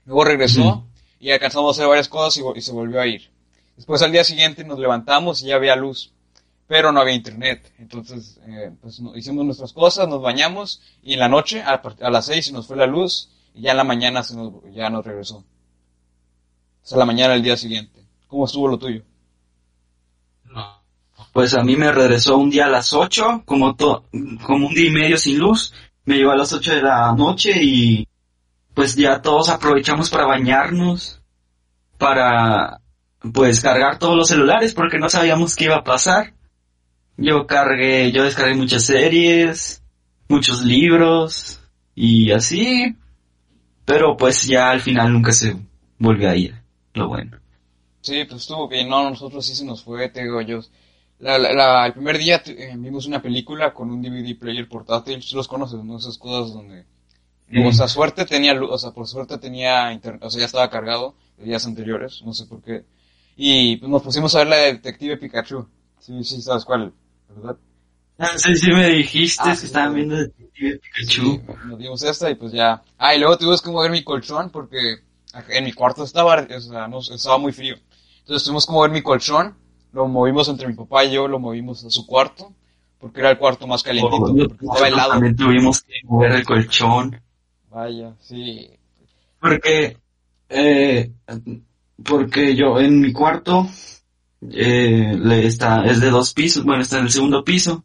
Luego 0.06 0.24
regresó 0.24 0.86
y 1.18 1.30
alcanzamos 1.30 1.68
a 1.68 1.70
hacer 1.72 1.88
varias 1.88 2.08
cosas 2.08 2.42
y, 2.56 2.60
se 2.60 2.72
volvió 2.72 3.00
a 3.00 3.06
ir. 3.06 3.30
Después 3.76 4.02
al 4.02 4.12
día 4.12 4.24
siguiente 4.24 4.64
nos 4.64 4.78
levantamos 4.78 5.42
y 5.42 5.46
ya 5.46 5.56
había 5.56 5.74
luz, 5.76 6.12
pero 6.66 6.92
no 6.92 7.00
había 7.00 7.14
internet. 7.14 7.72
Entonces, 7.78 8.40
eh, 8.46 8.70
pues 8.80 9.00
no- 9.00 9.16
hicimos 9.16 9.44
nuestras 9.44 9.72
cosas, 9.72 10.08
nos 10.08 10.20
bañamos 10.22 10.80
y 11.02 11.14
en 11.14 11.20
la 11.20 11.28
noche, 11.28 11.62
a, 11.62 11.80
a 12.00 12.10
las 12.10 12.26
seis 12.26 12.46
se 12.46 12.52
nos 12.52 12.66
fue 12.66 12.76
la 12.76 12.86
luz 12.86 13.30
y 13.54 13.62
ya 13.62 13.70
en 13.72 13.76
la 13.78 13.84
mañana 13.84 14.22
se 14.22 14.36
nos, 14.36 14.52
ya 14.74 14.90
nos 14.90 15.04
regresó. 15.04 15.38
O 15.38 15.44
sea, 16.86 16.98
la 16.98 17.06
mañana 17.06 17.32
del 17.32 17.42
día 17.42 17.56
siguiente. 17.56 18.04
¿Cómo 18.28 18.44
estuvo 18.44 18.68
lo 18.68 18.78
tuyo? 18.78 19.02
Pues 21.32 21.54
a 21.54 21.64
mí 21.64 21.74
me 21.76 21.90
regresó 21.90 22.36
un 22.36 22.50
día 22.50 22.66
a 22.66 22.70
las 22.70 22.92
8, 22.92 23.42
como, 23.44 23.74
to 23.74 24.04
como 24.46 24.68
un 24.68 24.74
día 24.74 24.86
y 24.86 24.90
medio 24.90 25.16
sin 25.18 25.38
luz. 25.38 25.72
Me 26.04 26.16
llevó 26.16 26.32
a 26.32 26.36
las 26.36 26.52
8 26.52 26.74
de 26.76 26.82
la 26.82 27.12
noche 27.12 27.52
y 27.60 28.06
pues 28.74 28.96
ya 28.96 29.22
todos 29.22 29.48
aprovechamos 29.48 30.10
para 30.10 30.26
bañarnos, 30.26 31.20
para 31.98 32.80
pues 33.32 33.60
cargar 33.60 33.98
todos 33.98 34.16
los 34.16 34.28
celulares 34.28 34.74
porque 34.74 34.98
no 34.98 35.08
sabíamos 35.08 35.56
qué 35.56 35.64
iba 35.64 35.76
a 35.76 35.84
pasar. 35.84 36.34
Yo 37.16 37.46
cargué, 37.46 38.10
yo 38.12 38.24
descargué 38.24 38.54
muchas 38.54 38.84
series, 38.84 39.82
muchos 40.28 40.62
libros 40.64 41.60
y 41.94 42.32
así, 42.32 42.96
pero 43.84 44.16
pues 44.16 44.46
ya 44.46 44.70
al 44.70 44.80
final 44.80 45.12
nunca 45.12 45.32
se 45.32 45.56
volvió 45.98 46.28
a 46.30 46.36
ir, 46.36 46.54
lo 46.94 47.08
bueno. 47.08 47.38
Sí, 48.00 48.24
pues 48.28 48.42
estuvo 48.42 48.68
bien, 48.68 48.88
no, 48.88 49.08
nosotros 49.08 49.46
sí 49.46 49.54
se 49.54 49.64
nos 49.64 49.82
fue, 49.82 50.08
te 50.10 50.22
digo 50.24 50.40
yo. 50.42 50.60
La, 51.20 51.38
la- 51.38 51.52
la- 51.54 51.86
el 51.86 51.92
primer 51.94 52.18
día 52.18 52.42
eh, 52.44 52.74
vimos 52.76 53.06
una 53.06 53.22
película 53.22 53.72
con 53.72 53.90
un 53.90 54.02
DVD 54.02 54.36
player 54.38 54.68
portátil, 54.68 55.24
los 55.32 55.48
conoces, 55.48 55.82
¿no? 55.84 55.96
Esas 55.96 56.18
cosas 56.18 56.52
donde... 56.52 56.84
Mm. 57.48 57.66
O 57.66 57.72
sea, 57.72 57.88
suerte 57.88 58.24
tenía 58.24 58.54
luz, 58.54 58.70
o 58.72 58.78
sea, 58.78 58.90
por 58.90 59.06
suerte 59.06 59.38
tenía 59.38 59.92
internet, 59.92 60.22
o 60.24 60.30
sea, 60.30 60.40
ya 60.40 60.46
estaba 60.46 60.70
cargado 60.70 61.14
de 61.36 61.44
días 61.44 61.66
anteriores, 61.66 62.22
no 62.24 62.32
sé 62.32 62.46
por 62.46 62.62
qué. 62.62 62.84
Y 63.36 63.76
pues, 63.76 63.90
nos 63.90 64.02
pusimos 64.02 64.34
a 64.34 64.38
ver 64.38 64.46
la 64.48 64.56
de 64.56 64.72
Detective 64.74 65.16
Pikachu. 65.18 65.66
Sí, 66.00 66.22
sí, 66.24 66.40
sabes 66.42 66.64
cuál, 66.64 66.92
¿verdad? 67.28 67.56
Ah, 68.18 68.30
sí, 68.36 68.54
sí 68.54 68.70
me 68.70 68.88
dijiste 68.90 69.42
Ah, 69.44 69.50
que 69.50 69.56
sí, 69.56 69.66
estaban 69.66 69.90
sí. 69.90 69.94
viendo 69.96 70.16
Detective 70.16 70.78
Pikachu. 70.80 71.22
Sí, 71.22 71.40
nos 71.66 71.78
dimos 71.78 72.02
esta 72.02 72.30
y 72.30 72.34
pues 72.36 72.52
ya. 72.52 72.82
Ah, 72.96 73.14
y 73.14 73.18
luego 73.18 73.36
tuvimos 73.36 73.60
que 73.60 73.70
mover 73.70 73.90
mi 73.90 74.02
colchón 74.04 74.50
porque 74.50 74.98
en 75.48 75.64
mi 75.64 75.72
cuarto 75.72 76.04
estaba, 76.04 76.46
o 76.56 76.60
sea, 76.60 76.86
no, 76.88 76.98
estaba 77.00 77.38
muy 77.38 77.52
frío. 77.52 77.76
Entonces 78.20 78.44
tuvimos 78.44 78.66
que 78.66 78.72
mover 78.72 78.90
mi 78.90 79.02
colchón, 79.02 79.54
lo 79.92 80.06
movimos 80.06 80.48
entre 80.48 80.68
mi 80.68 80.74
papá 80.74 81.04
y 81.04 81.12
yo, 81.12 81.26
lo 81.28 81.38
movimos 81.38 81.84
a 81.84 81.90
su 81.90 82.06
cuarto, 82.06 82.52
porque 82.98 83.20
era 83.20 83.30
el 83.30 83.38
cuarto 83.38 83.66
más 83.66 83.82
calientito, 83.82 84.16
Por- 84.32 84.48
porque 84.48 84.64
estaba 84.66 84.88
helado. 84.88 85.10
También 85.12 85.36
tuvimos 85.36 85.82
que 85.82 85.94
mover 86.04 86.32
el 86.32 86.44
colchón. 86.44 87.20
Vaya, 87.74 88.14
sí. 88.20 88.70
Porque, 89.40 89.96
eh, 90.48 91.10
porque 92.04 92.54
yo 92.54 92.78
en 92.78 93.00
mi 93.00 93.12
cuarto, 93.12 93.68
eh, 94.52 95.18
le 95.20 95.46
está, 95.46 95.84
es 95.84 96.00
de 96.00 96.10
dos 96.10 96.32
pisos, 96.32 96.64
bueno, 96.64 96.82
está 96.82 96.98
en 96.98 97.06
el 97.06 97.10
segundo 97.10 97.42
piso, 97.42 97.84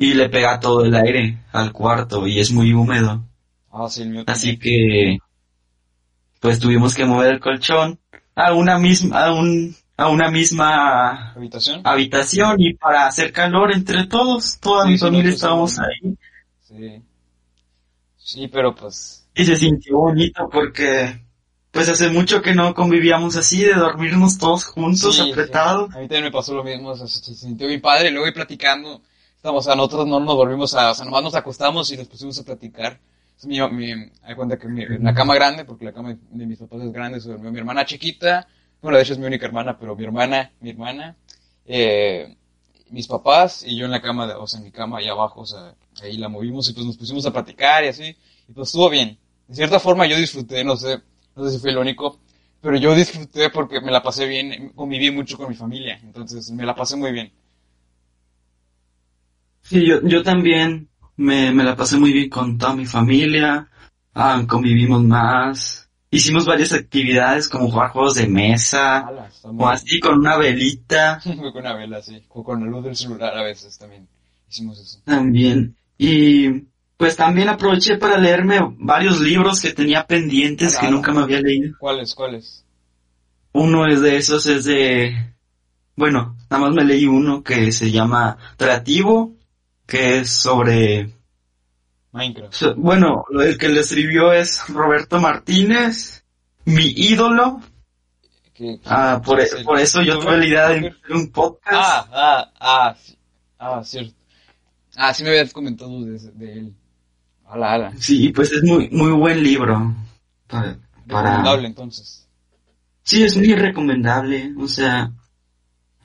y 0.00 0.14
le 0.14 0.28
pega 0.28 0.58
todo 0.58 0.84
el 0.84 0.96
aire 0.96 1.44
al 1.52 1.72
cuarto, 1.72 2.26
y 2.26 2.40
es 2.40 2.50
muy 2.50 2.72
húmedo. 2.72 3.24
Ah, 3.70 3.88
sí, 3.88 4.02
el 4.02 4.10
mío 4.10 4.24
Así 4.26 4.58
que, 4.58 5.18
pues 6.40 6.58
tuvimos 6.58 6.92
que 6.92 7.04
mover 7.04 7.34
el 7.34 7.40
colchón 7.40 8.00
a 8.34 8.52
una 8.52 8.80
misma, 8.80 9.26
a 9.26 9.32
un, 9.32 9.76
a 9.96 10.08
una 10.08 10.28
misma 10.28 11.34
¿Habitación? 11.34 11.82
habitación 11.84 12.56
y 12.60 12.74
para 12.74 13.06
hacer 13.06 13.32
calor 13.32 13.72
entre 13.72 14.06
todos, 14.08 14.58
toda 14.58 14.86
Sí, 14.86 14.90
mi 14.90 14.98
familia 14.98 15.30
nosotros 15.30 15.70
estábamos 15.70 15.78
ahí. 15.78 16.16
Sí. 16.62 17.02
Sí, 18.24 18.48
pero 18.48 18.74
pues... 18.74 19.28
Y 19.34 19.44
se 19.44 19.54
sintió 19.54 19.98
bonito 19.98 20.48
porque, 20.50 21.20
pues 21.70 21.90
hace 21.90 22.08
mucho 22.08 22.40
que 22.40 22.54
no 22.54 22.72
convivíamos 22.72 23.36
así, 23.36 23.62
de 23.62 23.74
dormirnos 23.74 24.38
todos 24.38 24.64
juntos, 24.64 25.14
sí, 25.14 25.24
sí. 25.24 25.30
apretados. 25.30 25.94
A 25.94 25.98
mí 25.98 26.08
también 26.08 26.24
me 26.24 26.30
pasó 26.30 26.54
lo 26.54 26.64
mismo, 26.64 26.88
o 26.88 26.96
sea, 26.96 27.06
se, 27.06 27.34
sintió 27.34 27.68
bien 27.68 27.82
padre, 27.82 28.10
luego 28.10 28.24
ahí 28.24 28.32
platicando, 28.32 29.02
estamos, 29.36 29.62
o 29.62 29.68
sea, 29.68 29.76
nosotros 29.76 30.06
no 30.06 30.20
nos 30.20 30.36
volvimos 30.36 30.74
a, 30.74 30.92
o 30.92 30.94
sea, 30.94 31.04
nomás 31.04 31.22
nos 31.22 31.34
acostamos 31.34 31.92
y 31.92 31.98
nos 31.98 32.08
pusimos 32.08 32.38
a 32.38 32.44
platicar. 32.44 32.98
Entonces, 33.42 33.46
mi, 33.46 33.60
mi, 33.76 34.10
hay 34.22 34.34
cuenta 34.34 34.58
que 34.58 34.68
mi, 34.68 34.84
en 34.84 35.04
la 35.04 35.12
cama 35.12 35.34
grande, 35.34 35.66
porque 35.66 35.84
la 35.84 35.92
cama 35.92 36.16
de 36.30 36.46
mis 36.46 36.58
papás 36.58 36.80
es 36.80 36.92
grande, 36.92 37.20
se 37.20 37.28
durmió 37.28 37.52
mi 37.52 37.58
hermana 37.58 37.84
chiquita, 37.84 38.48
bueno, 38.80 38.96
de 38.96 39.02
hecho 39.02 39.12
es 39.12 39.18
mi 39.18 39.26
única 39.26 39.44
hermana, 39.44 39.76
pero 39.78 39.94
mi 39.94 40.04
hermana, 40.04 40.50
mi 40.60 40.70
hermana, 40.70 41.14
eh, 41.66 42.34
mis 42.88 43.06
papás 43.06 43.64
y 43.66 43.76
yo 43.76 43.84
en 43.84 43.90
la 43.90 44.00
cama, 44.00 44.26
de, 44.26 44.32
o 44.32 44.46
sea, 44.46 44.60
en 44.60 44.64
mi 44.64 44.70
cama 44.70 44.98
ahí 44.98 45.08
abajo, 45.08 45.42
o 45.42 45.46
sea, 45.46 45.74
ahí 46.02 46.16
la 46.16 46.28
movimos 46.28 46.68
y 46.68 46.72
pues 46.72 46.86
nos 46.86 46.96
pusimos 46.96 47.24
a 47.26 47.32
platicar 47.32 47.84
y 47.84 47.88
así, 47.88 48.16
y 48.48 48.52
pues 48.52 48.68
estuvo 48.68 48.90
bien. 48.90 49.18
De 49.48 49.54
cierta 49.54 49.78
forma 49.78 50.06
yo 50.06 50.16
disfruté, 50.16 50.64
no 50.64 50.76
sé, 50.76 51.00
no 51.36 51.44
sé 51.44 51.52
si 51.52 51.58
fui 51.58 51.70
el 51.70 51.78
único, 51.78 52.20
pero 52.60 52.76
yo 52.76 52.94
disfruté 52.94 53.50
porque 53.50 53.80
me 53.80 53.92
la 53.92 54.02
pasé 54.02 54.26
bien, 54.26 54.70
conviví 54.70 55.10
mucho 55.10 55.36
con 55.36 55.48
mi 55.48 55.54
familia, 55.54 56.00
entonces 56.02 56.50
me 56.50 56.64
la 56.64 56.74
pasé 56.74 56.96
muy 56.96 57.12
bien. 57.12 57.32
Sí, 59.62 59.86
yo, 59.86 60.02
yo 60.02 60.22
también 60.22 60.88
me, 61.16 61.52
me 61.52 61.64
la 61.64 61.76
pasé 61.76 61.98
muy 61.98 62.12
bien 62.12 62.28
con 62.28 62.58
toda 62.58 62.74
mi 62.74 62.86
familia, 62.86 63.68
ah, 64.14 64.42
convivimos 64.48 65.02
más, 65.02 65.90
hicimos 66.10 66.46
varias 66.46 66.72
actividades 66.72 67.48
como 67.48 67.70
jugar 67.70 67.90
juegos 67.90 68.14
de 68.14 68.28
mesa, 68.28 69.10
o 69.42 69.68
así 69.68 70.00
con 70.00 70.18
una 70.18 70.36
velita 70.36 71.20
Fue 71.22 71.52
con 71.52 71.58
una 71.58 71.74
vela, 71.74 72.02
sí, 72.02 72.22
o 72.28 72.44
con 72.44 72.60
la 72.60 72.66
luz 72.66 72.84
del 72.84 72.96
celular 72.96 73.36
a 73.36 73.42
veces 73.42 73.76
también 73.78 74.08
hicimos 74.48 74.78
eso. 74.80 75.00
también. 75.04 75.76
Y 75.98 76.64
pues 76.96 77.16
también 77.16 77.48
aproveché 77.48 77.96
para 77.96 78.18
leerme 78.18 78.60
varios 78.78 79.20
libros 79.20 79.60
que 79.60 79.72
tenía 79.72 80.06
pendientes 80.06 80.76
que 80.78 80.90
nunca 80.90 81.12
me 81.12 81.22
había 81.22 81.40
leído. 81.40 81.76
¿Cuáles, 81.78 82.14
cuáles? 82.14 82.64
Uno 83.52 83.86
es 83.86 84.00
de 84.00 84.16
esos, 84.16 84.46
es 84.46 84.64
de, 84.64 85.14
bueno, 85.96 86.36
nada 86.50 86.64
más 86.64 86.74
me 86.74 86.84
leí 86.84 87.06
uno 87.06 87.42
que 87.42 87.70
se 87.72 87.90
llama 87.90 88.36
Creativo, 88.56 89.36
que 89.86 90.18
es 90.18 90.30
sobre 90.30 91.12
Minecraft. 92.12 92.74
Bueno, 92.76 93.24
el 93.40 93.56
que 93.58 93.68
le 93.68 93.80
escribió 93.80 94.32
es 94.32 94.66
Roberto 94.68 95.20
Martínez, 95.20 96.24
mi 96.64 96.86
ídolo. 96.96 97.60
Ah, 98.86 99.20
por, 99.24 99.40
es 99.40 99.52
el- 99.52 99.64
por 99.64 99.78
eso 99.80 100.00
yo 100.02 100.18
tuve 100.20 100.38
la 100.38 100.46
idea 100.46 100.68
de 100.68 100.78
hacer 100.78 100.96
un 101.10 101.30
podcast. 101.32 101.72
Ah, 101.74 102.06
ah, 102.12 102.52
ah, 102.60 102.96
ah, 103.58 103.84
cierto. 103.84 104.14
Ah, 104.96 105.12
sí 105.14 105.22
me 105.24 105.30
habías 105.30 105.52
comentado 105.52 106.04
de, 106.04 106.18
de 106.18 106.52
él. 106.52 106.74
Ala, 107.46 107.72
ala. 107.74 107.92
Sí, 107.98 108.30
pues 108.30 108.52
es 108.52 108.62
muy, 108.62 108.88
muy 108.90 109.10
buen 109.12 109.42
libro. 109.42 109.94
Para, 110.46 110.78
para- 111.08 111.30
Recomendable 111.30 111.66
entonces. 111.68 112.28
Sí, 113.02 113.22
es 113.22 113.36
muy 113.36 113.54
recomendable. 113.54 114.54
O 114.58 114.66
sea, 114.66 115.12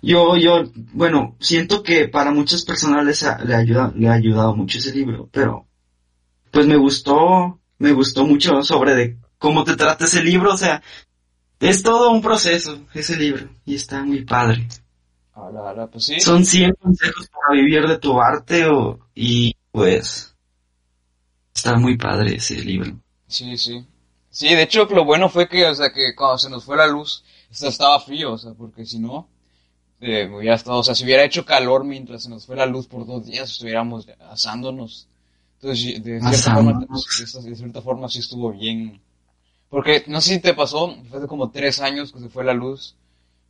yo, 0.01 0.36
yo, 0.38 0.63
bueno, 0.93 1.36
siento 1.39 1.81
que 1.84 2.08
para 2.08 2.31
muchas 2.31 2.63
personas 2.65 3.05
les 3.05 3.24
ha, 3.24 3.38
le, 3.43 3.55
ayuda, 3.55 3.93
le 3.96 4.10
ha 4.10 4.13
ayudado 4.13 4.55
mucho 4.55 4.77
ese 4.79 4.93
libro, 4.93 5.29
pero 5.31 5.65
pues 6.51 6.65
me 6.67 6.75
gustó, 6.77 7.60
me 7.77 7.91
gustó 7.93 8.25
mucho 8.25 8.63
sobre 8.63 8.96
de 8.96 9.17
cómo 9.38 9.63
te 9.63 9.75
trata 9.77 10.05
ese 10.05 10.22
libro. 10.24 10.53
O 10.53 10.58
sea, 10.58 10.81
es 11.60 11.84
todo 11.84 12.12
un 12.12 12.22
proceso 12.22 12.79
ese 12.93 13.15
libro 13.17 13.50
y 13.65 13.75
está 13.75 14.03
muy 14.03 14.25
padre. 14.25 14.67
Ala, 15.48 15.88
pues 15.88 16.05
sí. 16.05 16.19
Son 16.19 16.46
100 16.46 16.74
consejos 16.75 17.27
para 17.29 17.60
vivir 17.60 17.88
de 17.88 17.98
tu 17.98 18.19
arte 18.22 18.65
o, 18.65 19.00
y 19.15 19.55
pues 19.72 20.36
está 21.53 21.77
muy 21.77 21.98
padre 21.98 22.36
ese 22.36 22.55
libro. 22.55 23.00
Sí, 23.27 23.58
sí. 23.58 23.86
Sí, 24.29 24.48
de 24.50 24.63
hecho 24.63 24.86
lo 24.86 25.05
bueno 25.05 25.29
fue 25.29 25.48
que, 25.50 25.65
o 25.65 25.74
sea, 25.74 25.91
que 25.91 26.13
cuando 26.15 26.38
se 26.38 26.50
nos 26.50 26.63
fue 26.63 26.77
la 26.77 26.88
luz, 26.88 27.24
estaba 27.51 28.00
frío, 28.00 28.34
o 28.34 28.38
sea, 28.38 28.53
porque 28.53 28.86
si 28.86 29.00
no, 29.00 29.27
eh, 30.01 30.29
hubiera 30.34 30.55
estado, 30.55 30.79
o 30.79 30.84
sea, 30.84 30.96
si 30.96 31.03
hubiera 31.03 31.24
hecho 31.25 31.46
calor 31.46 31.84
mientras 31.84 32.24
se 32.24 32.29
nos 32.29 32.46
fue 32.46 32.55
la 32.55 32.65
luz 32.65 32.88
por 32.88 33.05
dos 33.05 33.25
días, 33.25 33.51
estuviéramos 33.51 34.08
asándonos. 34.29 35.08
Entonces, 35.62 36.03
de 36.03 36.22
cierta 36.22 36.53
forma, 36.55 36.79
de 36.79 37.24
esta- 37.25 37.41
de 37.41 37.55
cierta 37.55 37.81
forma 37.81 38.08
sí 38.10 38.19
estuvo 38.19 38.51
bien. 38.53 39.01
Porque, 39.69 40.03
no 40.08 40.22
sé 40.22 40.36
si 40.36 40.39
te 40.41 40.53
pasó, 40.53 40.96
fue 41.10 41.19
hace 41.19 41.27
como 41.27 41.51
tres 41.51 41.81
años 41.81 42.12
que 42.13 42.19
se 42.19 42.29
fue 42.29 42.43
la 42.43 42.53
luz. 42.53 42.96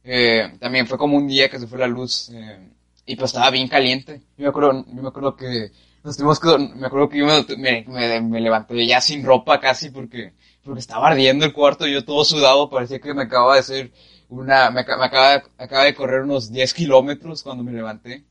Eh, 0.04 0.58
también 0.60 0.88
fue 0.88 0.98
como 0.98 1.18
un 1.18 1.28
día 1.28 1.50
que 1.50 1.60
se 1.60 1.68
fue 1.68 1.78
la 1.80 1.88
luz, 1.88 2.30
eh, 2.34 2.70
y 3.06 3.16
pues 3.16 3.30
estaba 3.32 3.50
bien 3.52 3.68
caliente. 3.68 4.22
Yo 4.38 4.44
me 4.44 4.48
acuerdo, 4.50 4.86
yo 4.88 5.02
me 5.02 5.08
acuerdo 5.10 5.36
que 5.36 5.72
nos 6.04 6.16
tuvimos 6.18 6.40
que, 6.40 6.58
me 6.76 6.88
acuerdo 6.88 7.10
que 7.10 7.18
yo 7.20 7.26
me, 7.26 7.86
me, 7.88 8.22
me- 8.22 8.40
levanté 8.42 8.86
ya 8.88 9.02
sin 9.02 9.24
ropa 9.26 9.60
casi 9.60 9.90
porque, 9.90 10.34
porque 10.64 10.80
estaba 10.80 11.10
ardiendo 11.10 11.46
el 11.46 11.54
cuarto 11.54 11.88
y 11.88 11.94
yo 11.94 12.06
todo 12.06 12.24
sudado, 12.26 12.70
parecía 12.70 13.00
que 13.00 13.14
me 13.14 13.24
acaba 13.24 13.54
de 13.56 13.60
hacer 13.60 13.92
una, 14.30 14.70
me, 14.72 14.84
me 14.86 15.06
acaba, 15.06 15.44
acaba 15.58 15.84
de 15.84 15.96
correr 15.96 16.22
unos 16.22 16.52
10 16.52 16.74
kilómetros 16.74 17.44
cuando 17.44 17.64
me 17.64 17.72
levanté. 17.74 18.24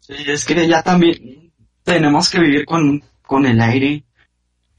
Sí, 0.00 0.14
es 0.26 0.44
que 0.44 0.66
ya 0.66 0.82
también 0.82 1.52
tenemos 1.82 2.30
que 2.30 2.40
vivir 2.40 2.64
con, 2.64 3.02
con 3.26 3.46
el 3.46 3.60
aire, 3.60 4.04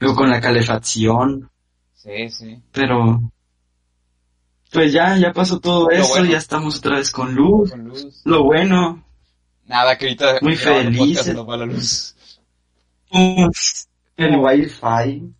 o 0.02 0.14
con 0.14 0.30
la 0.30 0.40
calefacción, 0.40 1.50
Sí, 1.94 2.28
sí. 2.30 2.62
pero 2.72 3.20
pues 4.72 4.92
ya, 4.92 5.16
ya 5.18 5.32
pasó 5.32 5.58
todo 5.60 5.84
Lo 5.88 5.90
eso, 5.90 6.08
bueno. 6.10 6.30
ya 6.30 6.38
estamos 6.38 6.78
otra 6.78 6.96
vez 6.96 7.10
con 7.10 7.34
luz. 7.34 7.70
Con 7.70 7.84
luz. 7.88 8.20
Lo 8.24 8.44
bueno, 8.44 9.04
Nada, 9.66 9.96
que 9.96 10.06
ahorita 10.06 10.38
Muy 10.42 10.54
nos 10.54 11.48
va 11.48 11.56
la 11.56 11.66
luz. 11.66 12.16
el 14.16 14.36
wifi. 14.36 15.32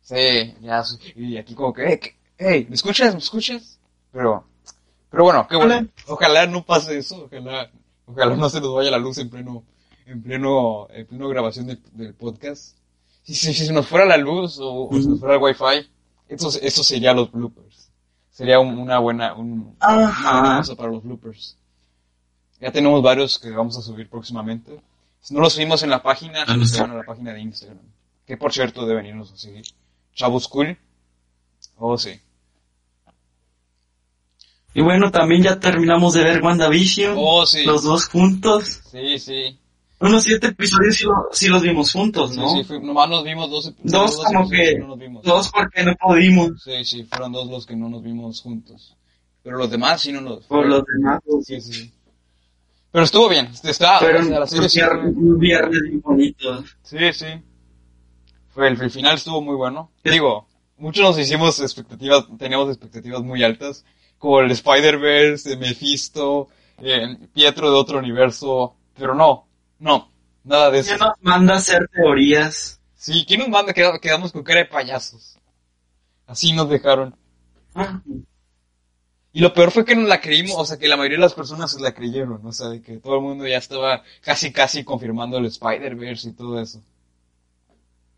Sí, 0.00 0.54
ya, 0.60 0.82
y 1.14 1.36
aquí 1.36 1.54
como 1.54 1.72
que, 1.72 1.84
hey, 1.86 1.98
que- 1.98 2.16
hey, 2.38 2.66
¿me 2.68 2.74
escuchas? 2.76 3.12
¿Me 3.12 3.18
escuchas? 3.18 3.78
Pero, 4.12 4.44
pero 5.10 5.24
bueno, 5.24 5.46
qué 5.48 5.56
bueno. 5.56 5.88
Ojalá 6.06 6.46
no 6.46 6.64
pase 6.64 6.96
eso, 6.98 7.24
ojalá, 7.26 7.70
ojalá 8.06 8.36
no 8.36 8.48
se 8.48 8.60
nos 8.60 8.74
vaya 8.74 8.90
la 8.90 8.98
luz 8.98 9.18
en 9.18 9.28
pleno, 9.30 9.64
en 10.06 10.22
pleno, 10.22 10.86
en 10.90 11.06
pleno 11.06 11.28
grabación 11.28 11.66
del, 11.66 11.80
del 11.92 12.14
podcast. 12.14 12.76
Si, 13.24 13.34
si, 13.34 13.52
si 13.52 13.66
se 13.66 13.72
nos 13.72 13.86
fuera 13.86 14.04
la 14.06 14.16
luz 14.16 14.58
o, 14.60 14.88
o 14.88 14.92
se 15.02 15.08
nos 15.08 15.18
fuera 15.20 15.34
el 15.34 15.42
wifi, 15.42 15.90
eso, 16.28 16.50
eso 16.62 16.84
sería 16.84 17.12
los 17.12 17.30
bloopers. 17.32 17.85
Sería 18.36 18.60
un- 18.60 18.78
una 18.78 18.98
buena, 18.98 19.32
un, 19.32 19.50
una 19.80 20.08
Ajá. 20.08 20.40
buena 20.40 20.56
cosa 20.58 20.74
para 20.76 20.90
los 20.90 21.02
bloopers. 21.02 21.56
Ya 22.60 22.70
tenemos 22.70 23.02
varios 23.02 23.38
que 23.38 23.50
vamos 23.50 23.78
a 23.78 23.80
subir 23.80 24.10
próximamente. 24.10 24.78
Si 25.22 25.32
no 25.32 25.40
los 25.40 25.54
subimos 25.54 25.82
en 25.82 25.88
la 25.88 26.02
página, 26.02 26.42
A 26.42 26.64
se 26.66 26.80
van 26.82 26.90
a 26.90 26.94
la 26.96 27.02
página 27.02 27.32
de 27.32 27.40
Instagram. 27.40 27.78
Que 28.26 28.36
por 28.36 28.52
cierto 28.52 28.84
deben 28.86 29.06
irnos 29.06 29.32
a 29.32 29.38
seguir. 29.38 29.64
Chavos 30.14 30.48
Cool. 30.48 30.76
Oh, 31.78 31.96
sí. 31.96 32.20
Y 34.74 34.82
bueno, 34.82 35.10
también 35.10 35.42
ya 35.42 35.58
terminamos 35.58 36.12
de 36.12 36.22
ver 36.22 36.42
WandaVision, 36.42 37.14
Oh, 37.18 37.46
sí. 37.46 37.64
los 37.64 37.84
dos 37.84 38.06
juntos. 38.06 38.82
Sí, 38.90 39.18
sí. 39.18 39.58
Unos 39.98 40.24
siete 40.24 40.48
episodios 40.48 40.94
sí, 40.96 41.04
lo- 41.04 41.28
sí 41.32 41.48
los 41.48 41.62
vimos 41.62 41.90
juntos, 41.92 42.32
Sí, 42.32 42.36
¿no? 42.38 42.48
sí, 42.50 42.64
fue- 42.64 42.80
nomás 42.80 43.08
nos 43.08 43.24
vimos 43.24 43.50
dos, 43.50 43.70
ep- 43.72 43.76
Dos 43.82 44.16
como 44.16 44.40
episodios 44.40 44.50
que- 44.50 44.78
no 44.78 44.86
nos 44.88 44.98
vimos. 44.98 45.22
Dos 45.24 45.48
porque 45.50 45.84
no 45.84 45.94
pudimos, 45.96 46.62
Sí, 46.62 46.84
sí, 46.84 47.04
fueron 47.04 47.32
dos 47.32 47.48
los 47.48 47.64
que 47.66 47.74
no 47.76 47.88
nos 47.88 48.02
vimos 48.02 48.40
juntos. 48.42 48.94
Pero 49.42 49.56
los 49.58 49.70
demás 49.70 50.00
sí 50.02 50.12
no 50.12 50.20
nos... 50.20 50.44
por 50.44 50.66
los 50.66 50.82
demás. 50.84 51.20
Sí, 51.44 51.60
sí, 51.60 51.72
sí. 51.72 51.92
Pero 52.90 53.04
estuvo 53.04 53.28
bien. 53.28 53.48
Está, 53.64 53.98
Pero 54.00 54.20
o 54.20 54.24
sea, 54.24 54.40
un 54.62 54.68
sí 54.68 54.78
viernes, 54.80 55.14
fue- 55.14 55.22
un 55.22 55.38
viernes 55.38 55.82
bien 55.82 56.00
bonito. 56.02 56.64
Sí, 56.82 56.98
sí. 57.12 57.26
Fue 58.48 58.68
el, 58.68 58.80
el 58.80 58.90
final 58.90 59.14
estuvo 59.16 59.40
muy 59.40 59.54
bueno. 59.54 59.92
Digo, 60.04 60.46
muchos 60.78 61.04
nos 61.04 61.18
hicimos 61.18 61.58
expectativas, 61.60 62.26
teníamos 62.38 62.68
expectativas 62.68 63.22
muy 63.22 63.42
altas, 63.42 63.84
como 64.18 64.40
el 64.40 64.50
Spider-Verse, 64.50 65.48
de 65.50 65.56
Mephisto, 65.56 66.48
eh, 66.82 67.16
Pietro 67.32 67.70
de 67.70 67.76
otro 67.76 67.98
universo, 67.98 68.74
pero 68.96 69.14
no, 69.14 69.46
no, 69.78 70.10
nada 70.44 70.70
de 70.70 70.80
eso. 70.80 70.90
Ya 70.90 70.98
nos 70.98 71.14
manda 71.20 71.54
a 71.54 71.58
hacer 71.58 71.88
teorías. 71.92 72.80
Sí, 72.94 73.24
¿quién 73.26 73.40
nos 73.40 73.48
manda? 73.48 73.72
Queda- 73.72 73.98
Quedamos 74.00 74.32
con 74.32 74.42
cara 74.42 74.60
de 74.60 74.66
payasos. 74.66 75.38
Así 76.26 76.52
nos 76.52 76.68
dejaron. 76.68 77.14
Ah, 77.74 78.00
Y 79.32 79.40
lo 79.40 79.52
peor 79.52 79.70
fue 79.70 79.84
que 79.84 79.94
nos 79.94 80.08
la 80.08 80.20
creímos, 80.20 80.56
o 80.56 80.64
sea, 80.64 80.78
que 80.78 80.88
la 80.88 80.96
mayoría 80.96 81.18
de 81.18 81.22
las 81.24 81.34
personas 81.34 81.70
se 81.70 81.80
la 81.80 81.92
creyeron, 81.94 82.40
o 82.46 82.52
sea, 82.52 82.68
de 82.68 82.80
que 82.80 82.96
todo 82.96 83.16
el 83.16 83.20
mundo 83.22 83.46
ya 83.46 83.58
estaba 83.58 84.02
casi, 84.22 84.50
casi 84.50 84.82
confirmando 84.82 85.36
el 85.36 85.44
Spider-Verse 85.46 86.30
y 86.30 86.32
todo 86.32 86.58
eso. 86.60 86.82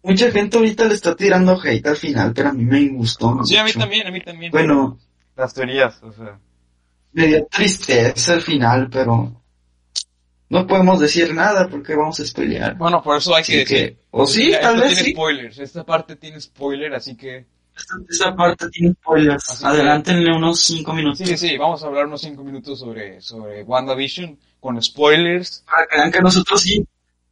Mucha 0.05 0.31
gente 0.31 0.57
ahorita 0.57 0.85
le 0.85 0.95
está 0.95 1.17
tirando 1.17 1.61
hate 1.61 1.85
al 1.89 1.97
final, 1.97 2.33
pero 2.33 2.51
a 2.51 2.53
mí 2.53 2.65
me 2.65 2.89
gustó 2.91 3.45
Sí, 3.45 3.57
a 3.57 3.65
mí 3.65 3.71
mucho. 3.71 3.81
también, 3.81 4.07
a 4.07 4.11
mí 4.13 4.21
también. 4.21 4.53
Bueno, 4.53 4.97
Las 5.37 5.53
teorías, 5.53 6.01
o 6.05 6.13
sea. 6.13 6.39
me 7.13 7.27
dio 7.27 7.47
tristeza 7.47 8.35
al 8.35 8.41
final, 8.43 8.89
pero 8.89 9.43
no 10.51 10.67
podemos 10.67 10.99
decir 11.01 11.35
nada 11.35 11.69
porque 11.69 11.95
vamos 11.95 12.19
a 12.21 12.25
spoilear. 12.27 12.77
Bueno, 12.77 13.03
por 13.03 13.17
eso 13.19 13.35
hay 13.35 13.43
que 13.45 13.53
Así 13.53 13.59
decir. 13.75 13.89
que, 13.95 13.97
o 14.11 14.27
sí, 14.27 14.51
tal 14.61 14.77
esto 14.77 14.81
vez 14.81 14.89
tiene 14.95 15.03
sí. 15.05 15.11
spoilers, 15.13 15.59
esta 15.59 15.85
parte 15.85 16.17
tiene 16.17 16.41
spoiler, 16.41 16.95
así 16.95 17.17
que... 17.17 17.47
Esta, 17.77 17.95
esta 18.09 18.35
parte 18.35 18.69
tiene 18.71 18.95
spoilers. 18.95 19.49
Así 19.51 19.63
que- 19.63 19.69
Adelántenle 19.69 20.35
unos 20.35 20.61
cinco 20.61 20.93
minutos. 20.95 21.19
Sí, 21.19 21.37
sí, 21.37 21.57
vamos 21.57 21.83
a 21.83 21.87
hablar 21.87 22.07
unos 22.07 22.21
5 22.23 22.43
minutos 22.43 22.79
sobre, 22.81 23.21
sobre 23.21 23.63
WandaVision, 23.63 24.37
con 24.59 24.83
spoilers. 24.83 25.65
Para 25.71 25.87
que 25.87 25.97
vean 25.97 26.11
que 26.11 26.21
nosotros 26.21 26.61
sí 26.61 26.85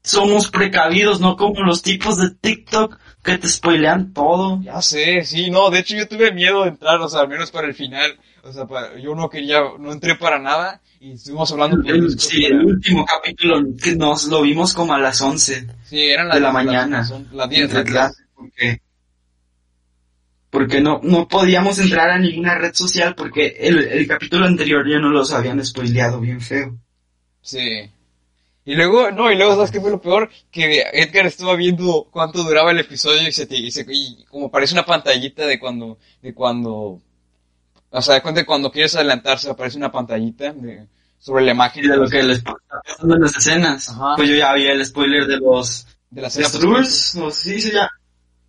somos 0.04 0.48
precavidos, 0.52 1.18
no 1.20 1.36
como 1.36 1.62
los 1.62 1.82
tipos 1.82 2.16
de 2.18 2.30
TikTok 2.30 2.96
que 3.26 3.38
te 3.38 3.48
spoilean 3.48 4.12
todo. 4.14 4.60
Ya 4.62 4.80
sé, 4.80 5.22
sí, 5.24 5.50
no, 5.50 5.68
de 5.70 5.80
hecho 5.80 5.96
yo 5.96 6.08
tuve 6.08 6.32
miedo 6.32 6.62
de 6.62 6.70
entrar, 6.70 6.98
o 7.00 7.08
sea, 7.08 7.20
al 7.20 7.28
menos 7.28 7.50
para 7.50 7.66
el 7.66 7.74
final, 7.74 8.18
o 8.42 8.52
sea, 8.52 8.64
para- 8.66 8.98
yo 8.98 9.14
no 9.14 9.28
quería, 9.28 9.60
no 9.78 9.92
entré 9.92 10.14
para 10.14 10.38
nada, 10.38 10.80
y 11.00 11.12
estuvimos 11.12 11.52
hablando 11.52 11.76
El, 11.86 12.18
sí, 12.18 12.44
el 12.46 12.64
último 12.64 13.04
capítulo 13.04 13.62
que 13.82 13.94
nos 13.96 14.28
lo 14.28 14.40
vimos 14.42 14.72
como 14.72 14.94
a 14.94 14.98
las 14.98 15.20
11 15.20 15.66
Sí, 15.84 16.00
eran 16.00 16.28
de 16.28 16.40
las 16.40 16.40
la 16.40 16.46
las- 16.52 16.54
mañana. 16.64 16.98
Las, 17.00 17.10
las 17.32 17.50
10, 17.50 17.62
entre 17.62 17.74
las 17.78 17.84
10. 17.84 17.92
clase, 17.92 18.22
porque, 18.34 18.80
porque 20.50 20.80
no, 20.80 21.00
no 21.02 21.28
podíamos 21.28 21.78
entrar 21.78 22.08
a 22.10 22.18
ninguna 22.18 22.54
red 22.56 22.72
social 22.74 23.14
porque 23.14 23.56
el, 23.60 23.78
el 23.84 24.06
capítulo 24.06 24.46
anterior 24.46 24.88
ya 24.88 24.98
no 24.98 25.10
los 25.10 25.32
habían 25.32 25.62
spoileado 25.64 26.20
bien 26.20 26.40
feo. 26.40 26.78
Sí. 27.42 27.90
Y 28.68 28.74
luego, 28.74 29.12
no, 29.12 29.30
y 29.30 29.36
luego, 29.36 29.54
¿sabes 29.54 29.70
qué 29.70 29.80
fue 29.80 29.92
lo 29.92 30.00
peor? 30.00 30.28
Que 30.50 30.82
Edgar 30.92 31.24
estaba 31.24 31.54
viendo 31.54 32.08
cuánto 32.10 32.42
duraba 32.42 32.72
el 32.72 32.80
episodio 32.80 33.26
y 33.26 33.30
se, 33.30 33.46
y 33.54 33.70
se 33.70 33.86
y 33.88 34.24
como 34.24 34.50
parece 34.50 34.74
una 34.74 34.84
pantallita 34.84 35.46
de 35.46 35.60
cuando, 35.60 35.98
de 36.20 36.34
cuando, 36.34 37.00
o 37.90 38.02
sea, 38.02 38.20
de 38.20 38.44
cuando 38.44 38.72
quieres 38.72 38.96
adelantarse 38.96 39.48
aparece 39.48 39.78
una 39.78 39.92
pantallita 39.92 40.52
de, 40.52 40.88
sobre 41.16 41.44
la 41.44 41.52
imagen 41.52 41.86
de 41.88 41.96
lo 41.96 42.08
que 42.08 42.24
les 42.24 42.38
está 42.38 42.54
pasando 42.84 43.14
en 43.14 43.22
las 43.22 43.36
escenas. 43.36 43.88
Ajá. 43.88 44.14
Pues 44.16 44.28
yo 44.30 44.34
ya 44.34 44.52
vi 44.54 44.66
el 44.66 44.84
spoiler 44.84 45.26
de 45.28 45.36
los 45.36 45.86
de 46.10 46.22
la 46.22 46.26
escena 46.28 46.48
Skrulls, 46.48 47.14
o 47.16 47.30
sí, 47.30 47.60
sí, 47.60 47.70
ya. 47.70 47.88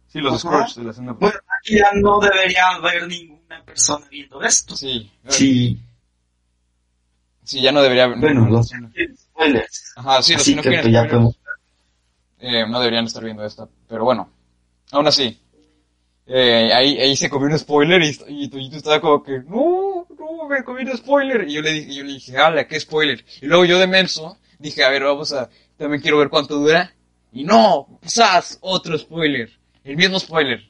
Sí, 0.07 0.19
los 0.19 0.43
Ajá. 0.43 0.65
Skrulls 0.67 0.75
de 0.77 0.83
la 0.83 0.91
escena 0.91 1.13
Bueno, 1.13 1.37
aquí 1.61 1.75
ya 1.77 1.91
no 1.93 2.19
debería 2.19 2.69
haber 2.69 3.07
ninguna 3.07 3.63
persona 3.63 4.03
viendo 4.09 4.41
esto. 4.41 4.75
Sí, 4.75 5.11
Sí, 5.27 5.79
sí, 7.43 7.61
ya 7.61 7.71
no 7.71 7.83
debería 7.83 8.05
haber. 8.05 8.17
bueno, 8.17 8.47
los 8.49 8.71
spoilers. 9.37 9.95
sí, 10.21 10.33
los 10.35 10.41
Así 10.41 10.55
que 10.55 10.55
no 10.55 10.61
que 10.61 10.69
quieren 10.69 10.81
pues, 10.81 10.93
ya 10.93 11.05
spoilers, 11.05 11.09
podemos... 11.09 11.37
eh, 12.39 12.65
no 12.67 12.79
deberían 12.79 13.05
estar 13.05 13.23
viendo 13.23 13.45
esta, 13.45 13.67
pero 13.87 14.03
bueno, 14.05 14.29
aún 14.91 15.07
así, 15.07 15.39
eh, 16.25 16.71
ahí, 16.73 16.99
ahí 16.99 17.15
se 17.15 17.29
comió 17.29 17.47
un 17.49 17.57
spoiler 17.59 18.01
y, 18.03 18.19
y 18.27 18.49
Toyito 18.49 18.77
estaba 18.77 19.01
como 19.01 19.23
que, 19.23 19.39
no, 19.47 20.07
no, 20.17 20.47
me 20.49 20.63
comí 20.63 20.83
un 20.83 20.97
spoiler, 20.97 21.47
y 21.47 21.53
yo 21.53 21.61
le 21.61 21.71
dije, 21.73 21.95
yo 21.95 22.03
le 22.03 22.13
dije, 22.13 22.37
hala, 22.37 22.67
qué 22.67 22.79
spoiler, 22.79 23.23
y 23.41 23.45
luego 23.45 23.65
yo 23.65 23.79
de 23.79 23.87
menso, 23.87 24.37
dije, 24.59 24.83
a 24.83 24.89
ver, 24.89 25.03
vamos 25.03 25.31
a, 25.33 25.49
también 25.77 26.01
quiero 26.01 26.17
ver 26.19 26.29
cuánto 26.29 26.55
dura, 26.57 26.93
y 27.31 27.43
no, 27.43 27.99
quizás 28.01 28.57
otro 28.61 28.97
spoiler, 28.97 29.49
el 29.83 29.95
mismo 29.97 30.19
spoiler, 30.19 30.61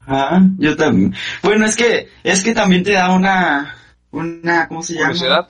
Ajá, 0.00 0.40
yo 0.58 0.74
también. 0.76 1.14
Bueno, 1.42 1.66
es 1.66 1.76
que, 1.76 2.08
es 2.24 2.42
que 2.42 2.54
también 2.54 2.82
te 2.82 2.92
da 2.92 3.14
una, 3.14 3.76
una, 4.10 4.66
¿cómo 4.68 4.82
se 4.82 4.94
llama? 4.94 5.06
curiosidad, 5.08 5.48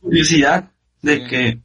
Curiosidad 0.00 0.70
de 1.02 1.16
Sí. 1.16 1.26
que 1.28 1.58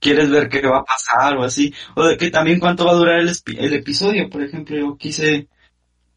quieres 0.00 0.30
ver 0.30 0.48
qué 0.48 0.60
va 0.62 0.78
a 0.78 0.84
pasar 0.84 1.36
o 1.36 1.44
así. 1.44 1.72
O 1.94 2.04
de 2.04 2.16
que 2.16 2.30
también 2.30 2.60
cuánto 2.60 2.84
va 2.84 2.92
a 2.92 2.96
durar 2.96 3.20
el, 3.20 3.72
episodio. 3.72 4.28
Por 4.28 4.42
ejemplo, 4.42 4.76
yo 4.76 4.96
quise 4.96 5.48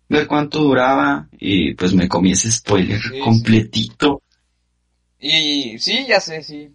ver 0.09 0.27
cuánto 0.27 0.59
duraba 0.59 1.27
y 1.39 1.73
pues 1.73 1.93
me 1.93 2.07
comí 2.07 2.31
ese 2.31 2.51
spoiler 2.51 3.01
Sí, 3.01 3.09
sí. 3.13 3.19
completito. 3.19 4.21
Y 5.19 5.79
sí, 5.79 6.05
ya 6.07 6.19
sé, 6.19 6.43
sí. 6.43 6.69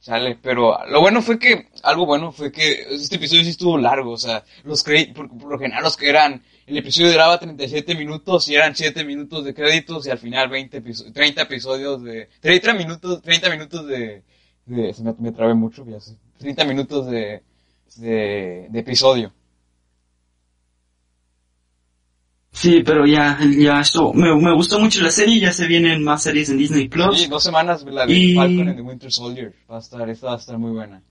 Chale, 0.00 0.38
pero 0.42 0.76
lo 0.88 1.00
bueno 1.00 1.22
fue 1.22 1.38
que, 1.38 1.68
algo 1.82 2.04
bueno 2.04 2.30
fue 2.30 2.52
que 2.52 2.86
este 2.90 3.16
episodio 3.16 3.42
sí 3.42 3.50
estuvo 3.50 3.78
largo, 3.78 4.10
o 4.12 4.18
sea, 4.18 4.44
los 4.64 4.82
créditos, 4.82 5.14
por, 5.16 5.28
por 5.38 5.50
lo 5.52 5.58
general 5.58 5.82
los 5.82 5.96
que 5.96 6.10
eran, 6.10 6.42
el 6.66 6.78
episodio 6.78 7.10
duraba 7.12 7.38
37 7.38 7.94
minutos 7.94 8.48
y 8.48 8.54
eran 8.54 8.74
7 8.74 9.04
minutos 9.04 9.44
de 9.44 9.54
créditos 9.54 10.06
y 10.06 10.10
al 10.10 10.18
final 10.18 10.48
20 10.48 10.82
episo- 10.82 11.12
30 11.12 11.42
episodios 11.42 12.02
de, 12.02 12.28
30 12.40 12.74
minutos, 12.74 13.20
30 13.22 13.50
minutos 13.50 13.86
de, 13.86 14.22
de 14.66 14.94
se 14.94 15.02
me, 15.02 15.14
me 15.18 15.32
trabé 15.32 15.54
mucho, 15.54 15.84
ya 15.86 16.00
sé, 16.00 16.16
30 16.38 16.64
minutos 16.64 17.06
de, 17.10 17.42
de, 17.96 18.66
de 18.70 18.78
episodio. 18.78 19.32
Sí, 22.52 22.82
pero 22.84 23.04
ya, 23.04 23.36
ya 23.58 23.80
esto, 23.80 24.12
me, 24.14 24.32
me 24.36 24.54
gustó 24.54 24.78
mucho 24.78 25.02
la 25.02 25.10
serie, 25.10 25.40
ya 25.40 25.50
se 25.52 25.66
vienen 25.66 26.04
más 26.04 26.22
series 26.22 26.48
en 26.50 26.56
Disney 26.58 26.88
Plus. 26.88 27.24
Y 27.24 27.26
dos 27.28 27.42
semanas 27.42 27.82
la 27.84 28.06
de 28.06 28.14
Y- 28.14 28.34
Falcon 28.36 28.68
and 28.68 28.76
the 28.76 28.82
Winter 28.82 29.10
Soldier, 29.12 29.52
va 29.70 29.76
a 29.76 29.80
estar, 29.80 30.08
esta 30.08 30.26
va 30.28 30.34
a 30.34 30.38
estar 30.38 30.56
muy 30.56 30.70
buena. 30.70 31.02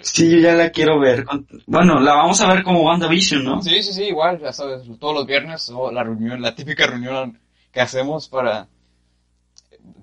Sí, 0.00 0.30
yo 0.30 0.38
ya 0.38 0.54
la 0.54 0.70
quiero 0.70 0.98
ver. 0.98 1.24
Bueno, 1.66 2.00
la 2.00 2.14
vamos 2.14 2.40
a 2.40 2.52
ver 2.52 2.62
como 2.62 2.82
WandaVision, 2.82 3.44
¿no? 3.44 3.62
Sí, 3.62 3.82
sí, 3.82 3.92
sí, 3.92 4.04
igual, 4.04 4.40
ya 4.40 4.52
sabes, 4.52 4.82
todos 4.98 5.14
los 5.14 5.26
viernes, 5.26 5.70
o 5.70 5.90
la 5.90 6.02
reunión, 6.02 6.42
la 6.42 6.54
típica 6.54 6.86
reunión 6.86 7.38
que 7.72 7.80
hacemos 7.80 8.28
para, 8.28 8.68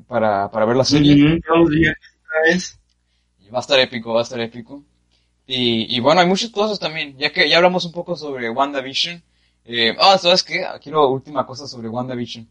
para, 0.07 0.49
para 0.49 0.65
ver 0.65 0.77
la 0.77 0.85
serie. 0.85 1.13
Ujú, 1.13 1.41
todos 1.41 1.59
los 1.59 1.69
días, 1.71 1.95
otra 2.25 2.41
vez. 2.45 2.79
Y 3.45 3.49
va 3.49 3.59
a 3.59 3.61
estar 3.61 3.79
épico, 3.79 4.13
va 4.13 4.21
a 4.21 4.23
estar 4.23 4.39
épico. 4.39 4.83
Y, 5.45 5.95
y 5.95 5.99
bueno, 5.99 6.21
hay 6.21 6.27
muchas 6.27 6.49
cosas 6.49 6.79
también, 6.79 7.17
ya 7.17 7.31
que 7.31 7.49
ya 7.49 7.57
hablamos 7.57 7.85
un 7.85 7.91
poco 7.91 8.15
sobre 8.15 8.49
WandaVision. 8.49 9.21
Eh, 9.65 9.95
ah, 9.99 10.17
¿sabes 10.17 10.43
qué? 10.43 10.65
Quiero 10.81 11.09
última 11.09 11.45
cosa 11.45 11.67
sobre 11.67 11.89
WandaVision. 11.89 12.47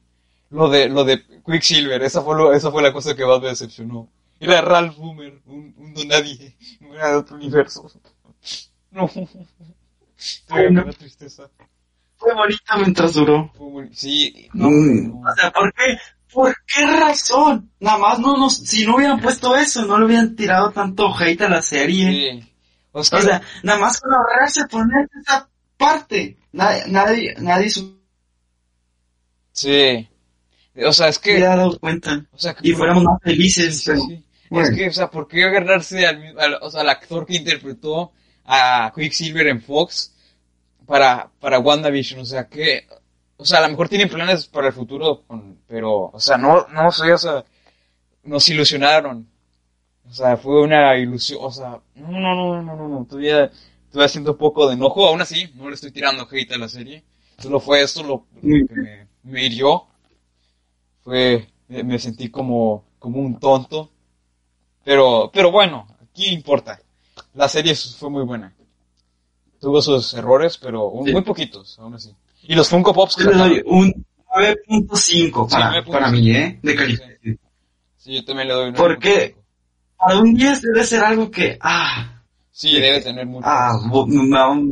Lo 0.50 0.68
de, 0.68 0.88
lo 0.88 1.04
de 1.04 1.22
Quicksilver, 1.46 2.02
esa 2.02 2.22
fue, 2.22 2.36
lo, 2.36 2.52
esa 2.52 2.70
fue 2.70 2.82
la 2.82 2.92
cosa 2.92 3.14
que 3.14 3.24
más 3.24 3.40
me 3.40 3.48
decepcionó. 3.48 4.08
Era 4.40 4.60
Ralph 4.62 4.96
Boomer, 4.96 5.40
un, 5.46 5.74
un 5.76 5.94
don 5.94 6.08
nadie, 6.08 6.56
no 6.80 6.94
era 6.94 7.10
de 7.10 7.16
otro 7.16 7.36
universo. 7.36 7.86
No. 8.90 9.08
Me 10.48 10.72
da 10.82 10.92
tristeza. 10.92 11.48
Fue 12.16 12.34
bonita 12.34 12.76
mientras 12.76 13.12
duró. 13.14 13.52
Fue 13.54 13.88
Sí, 13.92 14.48
no, 14.54 14.68
Mm, 14.70 15.08
no. 15.22 15.30
O 15.30 15.34
sea, 15.34 15.50
¿por 15.52 15.72
qué? 15.74 15.98
¿Por 16.32 16.54
qué 16.66 16.86
razón? 16.86 17.70
Nada 17.80 17.98
más 17.98 18.18
no 18.18 18.36
nos, 18.36 18.56
si 18.56 18.86
no 18.86 18.96
hubieran 18.96 19.20
puesto 19.20 19.56
eso, 19.56 19.84
no 19.84 19.98
le 19.98 20.06
hubieran 20.06 20.34
tirado 20.36 20.70
tanto 20.70 21.12
hate 21.14 21.42
a 21.42 21.48
la 21.48 21.62
serie. 21.62 22.10
Sí. 22.40 22.52
O 22.92 23.04
sea, 23.04 23.18
O 23.18 23.22
sea, 23.22 23.42
nada 23.62 23.78
más 23.78 24.00
con 24.00 24.12
ahorrarse 24.12 24.66
poner 24.68 25.08
esa 25.22 25.48
parte. 25.76 26.36
Nadie, 26.52 26.84
nadie, 26.88 27.34
nadie 27.38 27.70
sí. 27.70 27.96
O 30.86 30.92
sea, 30.92 31.08
es 31.08 31.18
que, 31.18 31.40
dado 31.40 31.78
cuenta. 31.78 32.24
o 32.32 32.38
sea, 32.38 32.54
que 32.54 32.68
Y 32.68 32.72
fuéramos 32.72 33.04
más 33.04 33.18
felices. 33.22 33.78
sí, 33.78 33.90
pero- 33.90 34.00
sí. 34.02 34.24
Bueno. 34.50 34.68
Es 34.68 34.70
que, 34.70 34.88
o 34.88 34.92
sea, 34.92 35.10
¿por 35.10 35.28
qué 35.28 35.44
agarrarse 35.44 36.06
al, 36.06 36.38
al- 36.38 36.58
o 36.62 36.70
sea, 36.70 36.82
al 36.82 36.90
actor 36.90 37.26
que 37.26 37.36
interpretó 37.36 38.12
a 38.44 38.92
Quicksilver 38.94 39.46
en 39.48 39.62
Fox 39.62 40.14
para, 40.86 41.30
para 41.40 41.60
WandaVision? 41.60 42.20
O 42.20 42.24
sea, 42.26 42.48
que, 42.48 42.86
o 43.36 43.44
sea, 43.44 43.58
a 43.60 43.62
lo 43.62 43.70
mejor 43.70 43.88
tienen 43.88 44.08
planes 44.10 44.46
para 44.48 44.68
el 44.68 44.72
futuro, 44.74 45.24
pero, 45.68 46.10
o 46.12 46.20
sea, 46.20 46.38
no, 46.38 46.66
no 46.68 46.92
sé, 46.92 47.12
o 47.12 47.18
sea, 47.18 47.44
nos 48.24 48.48
ilusionaron. 48.48 49.28
O 50.08 50.12
sea, 50.12 50.36
fue 50.36 50.62
una 50.62 50.96
ilusión, 50.98 51.40
o 51.42 51.50
sea, 51.52 51.80
no, 51.96 52.10
no, 52.10 52.34
no, 52.34 52.62
no, 52.62 52.76
no, 52.76 52.88
no, 52.88 53.06
todavía, 53.06 53.50
todavía 53.90 54.08
siento 54.08 54.32
un 54.32 54.38
poco 54.38 54.66
de 54.68 54.74
enojo, 54.74 55.06
aún 55.06 55.20
así, 55.22 55.50
no 55.56 55.68
le 55.68 55.74
estoy 55.76 55.92
tirando 55.92 56.28
hate 56.30 56.52
a 56.52 56.58
la 56.58 56.68
serie. 56.68 57.04
Solo 57.38 57.60
fue 57.60 57.82
esto 57.82 58.02
lo, 58.02 58.26
lo 58.42 58.62
que 58.66 58.74
me, 58.74 59.08
me 59.24 59.44
hirió. 59.46 59.86
Fue, 61.02 61.46
me 61.68 61.98
sentí 61.98 62.30
como, 62.30 62.84
como 62.98 63.20
un 63.20 63.38
tonto. 63.38 63.90
Pero, 64.84 65.30
pero 65.32 65.50
bueno, 65.50 65.86
aquí 66.10 66.26
importa. 66.28 66.80
La 67.34 67.48
serie 67.48 67.74
fue 67.74 68.10
muy 68.10 68.24
buena. 68.24 68.52
Tuvo 69.60 69.82
sus 69.82 70.14
errores, 70.14 70.56
pero 70.58 70.86
un- 70.88 71.06
Sí. 71.06 71.12
muy 71.12 71.22
poquitos, 71.22 71.78
aún 71.78 71.94
así. 71.94 72.14
Y 72.44 72.54
los 72.54 72.68
Funko 72.68 72.92
Pops 72.94 73.16
que 73.16 73.24
Yo 73.24 73.30
le 73.30 73.36
doy 73.36 73.62
un 73.66 74.06
9.5 74.34 74.96
Sí, 74.96 75.54
para, 75.54 75.70
9.5. 75.70 75.90
para 75.92 76.10
mí, 76.10 76.30
¿eh? 76.30 76.58
De 76.62 76.72
Sí, 76.72 76.76
calificación. 76.78 77.38
Sí, 77.98 78.14
yo 78.14 78.24
también 78.24 78.48
le 78.48 78.54
doy 78.54 78.68
un 78.70 78.74
¿Por 78.74 78.98
qué? 78.98 79.36
Para 79.98 80.18
un 80.18 80.34
10 80.34 80.62
debe 80.62 80.84
ser 80.84 81.04
algo 81.04 81.30
que, 81.30 81.58
ah, 81.60 82.22
Sí, 82.50 82.80
debe 82.80 83.00
tener 83.02 83.26
mucho. 83.26 83.46
ah, 83.46 83.72
no, 83.92 84.62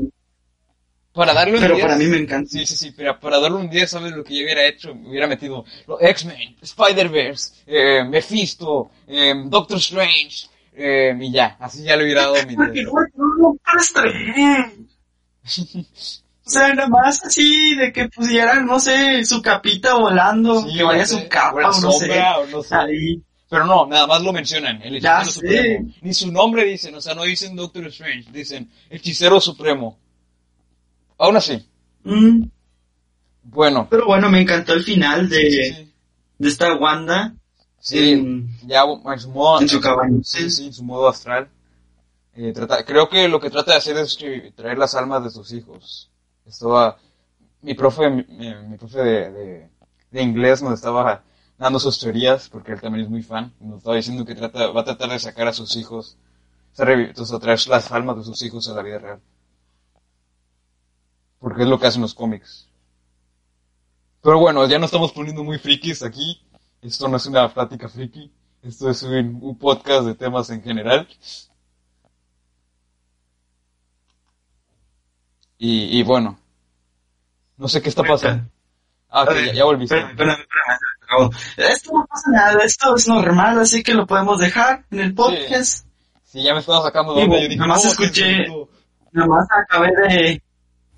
para 1.19 1.35
darle 1.35 1.55
un 1.55 1.61
pero 1.61 1.75
10. 1.75 1.87
para 1.87 1.99
mí 1.99 2.05
me 2.07 2.17
encanta. 2.19 2.49
Sí, 2.51 2.65
sí, 2.65 2.77
sí, 2.77 2.93
pero 2.97 3.19
para 3.19 3.39
darle 3.41 3.59
un 3.59 3.69
10, 3.69 3.91
¿sabes 3.91 4.13
lo 4.13 4.23
que 4.25 4.37
yo 4.37 4.45
hubiera 4.45 4.67
hecho? 4.67 4.95
Me 4.95 5.09
hubiera 5.11 5.27
metido 5.27 5.65
los 5.87 6.01
X-Men, 6.01 6.57
Spider-Verse, 6.63 7.53
eh, 7.67 8.05
Mephisto, 8.05 8.91
eh, 9.07 9.35
Doctor 9.47 9.79
Strange, 9.79 10.47
eh, 10.75 11.13
y 11.21 11.33
ya, 11.33 11.57
así 11.59 11.83
ya 11.83 11.97
le 11.97 12.05
hubiera 12.05 12.23
dado 12.23 12.37
mi 12.47 12.55
Porque 12.55 12.73
10. 12.73 12.87
no, 12.87 12.93
no, 13.17 13.35
no, 13.39 13.57
para 13.65 13.81
estrenar. 13.81 14.71
O 16.47 16.51
sea, 16.51 16.73
nada 16.75 16.89
más 16.89 17.23
así 17.25 17.75
de 17.75 17.93
que 17.93 18.09
pusieran, 18.09 18.65
no 18.65 18.81
sé, 18.81 19.25
su 19.25 19.43
capita 19.43 19.95
volando, 19.95 20.63
Sí, 20.63 20.77
que 20.79 20.83
vaya 20.83 21.05
sé, 21.05 21.21
su 21.23 21.29
capa 21.29 21.59
o 21.59 21.81
no 21.81 21.93
sé. 21.93 21.99
sombra, 22.07 22.39
o 22.39 22.47
no 22.47 22.63
sé. 22.63 22.75
Ahí. 22.75 23.23
Pero 23.51 23.65
no, 23.67 23.87
nada 23.87 24.07
más 24.07 24.23
lo 24.23 24.33
mencionan, 24.33 24.81
el 24.83 25.01
Ya 25.01 25.21
hechicero 25.23 25.25
sé. 25.25 25.41
supremo. 25.59 25.95
Ni 26.03 26.15
su 26.15 26.31
nombre 26.33 26.65
dicen, 26.65 26.95
o 26.95 27.01
sea, 27.01 27.15
no 27.15 27.25
dicen 27.25 27.55
Doctor 27.57 27.87
Strange, 27.89 28.31
dicen 28.31 28.71
hechicero 28.89 29.41
supremo. 29.41 29.99
Aún 31.19 31.37
así, 31.37 31.69
Mm, 32.05 32.45
bueno. 33.43 33.87
pero 33.91 34.07
bueno, 34.07 34.31
me 34.31 34.41
encantó 34.41 34.73
el 34.73 34.83
final 34.85 35.29
de, 35.29 35.51
Sí, 35.51 35.93
de 36.39 36.49
esta 36.49 36.75
Wanda. 36.77 37.35
sí, 37.81 38.13
en- 38.13 38.49
ya 38.67 38.83
en 39.13 39.21
su 39.21 39.31
modo, 39.31 39.61
en 39.61 39.69
su 39.69 39.81
cabaña. 39.81 40.19
Sí, 40.23 40.49
sí, 40.51 40.67
en 40.67 40.73
su 40.73 40.85
modo 40.85 41.09
astral. 41.09 41.49
Eh, 42.35 42.53
trata, 42.53 42.85
creo 42.85 43.09
que 43.09 43.29
lo 43.29 43.41
que 43.41 43.51
trata 43.51 43.73
de 43.73 43.79
hacer 43.79 43.97
es 43.97 44.17
traer 44.55 44.79
las 44.79 44.95
almas 44.95 45.25
de 45.25 45.31
sus 45.31 45.53
hijos. 45.53 46.09
Estaba, 46.47 46.97
mi 47.63 47.75
profe, 47.75 48.09
mi, 48.11 48.77
profe 48.79 48.99
de, 49.01 49.33
de, 49.33 49.69
de 50.13 50.23
inglés 50.23 50.63
nos 50.63 50.75
estaba 50.75 51.25
dando 51.59 51.81
sus 51.81 51.99
teorías, 51.99 52.49
porque 52.49 52.73
él 52.73 52.81
también 52.81 53.05
es 53.07 53.11
muy 53.11 53.23
fan, 53.23 53.53
y 53.61 53.65
nos 53.65 53.79
estaba 53.79 53.97
diciendo 53.97 54.25
que 54.25 54.37
trata, 54.37 54.69
va 54.69 54.83
a 54.83 54.85
tratar 54.85 55.11
de 55.11 55.19
sacar 55.19 55.49
a 55.49 55.53
sus 55.53 55.75
hijos, 55.77 56.17
o 56.73 56.77
sea, 56.77 57.39
traer 57.41 57.59
las 57.69 57.91
almas 57.91 58.19
de 58.19 58.23
sus 58.25 58.41
hijos 58.43 58.69
a 58.69 58.75
la 58.75 58.83
vida 58.83 58.99
real. 59.01 59.21
Porque 61.41 61.63
es 61.63 61.69
lo 61.69 61.79
que 61.79 61.87
hacen 61.87 62.03
los 62.03 62.15
cómics. 62.15 62.69
Pero 64.23 64.39
bueno, 64.41 64.67
ya 64.67 64.79
nos 64.79 64.89
estamos 64.89 65.13
poniendo 65.13 65.45
muy 65.45 65.59
frikis 65.59 66.03
aquí. 66.03 66.43
Esto 66.83 67.09
no 67.09 67.17
es 67.17 67.27
una 67.27 67.49
plática 67.53 67.89
friki. 67.89 68.33
Esto 68.63 68.91
es 68.91 69.03
un, 69.05 69.39
un 69.41 69.57
podcast 69.59 70.05
de 70.07 70.15
temas 70.15 70.51
en 70.51 70.63
general. 70.63 71.07
Y, 75.59 75.99
y 75.99 76.03
bueno, 76.03 76.39
no 77.57 77.69
sé 77.69 77.83
qué 77.83 77.89
está 77.89 78.03
pasando. 78.03 78.45
Ah, 79.11 79.27
ya, 79.35 79.53
ya 79.53 79.65
volviste. 79.65 79.97
Espérame, 79.99 80.11
espérame, 80.33 80.41
espérame. 81.01 81.31
pero 81.57 81.69
esto 81.71 81.93
no 81.95 82.07
pasa 82.07 82.31
nada, 82.31 82.65
esto 82.65 82.95
es 82.97 83.09
normal, 83.09 83.59
así 83.61 83.83
que 83.83 83.95
lo 83.95 84.07
podemos 84.07 84.39
dejar 84.39 84.85
en 84.91 85.01
el 85.01 85.15
podcast. 85.15 85.87
Sí, 86.25 86.43
ya 86.43 86.53
me 86.53 86.61
estaba 86.61 86.83
sacando 86.83 87.15
de 87.15 87.23
onda, 87.25 87.37
yo 87.41 87.49
dije, 87.49 87.57
nomás 87.57 87.85
"Oh, 87.85 87.89
escuché- 87.89 88.45
qué 88.45 88.51
bonito". 88.51 88.71
Nomás 89.13 89.47
acabé 89.51 89.89
de, 89.97 90.43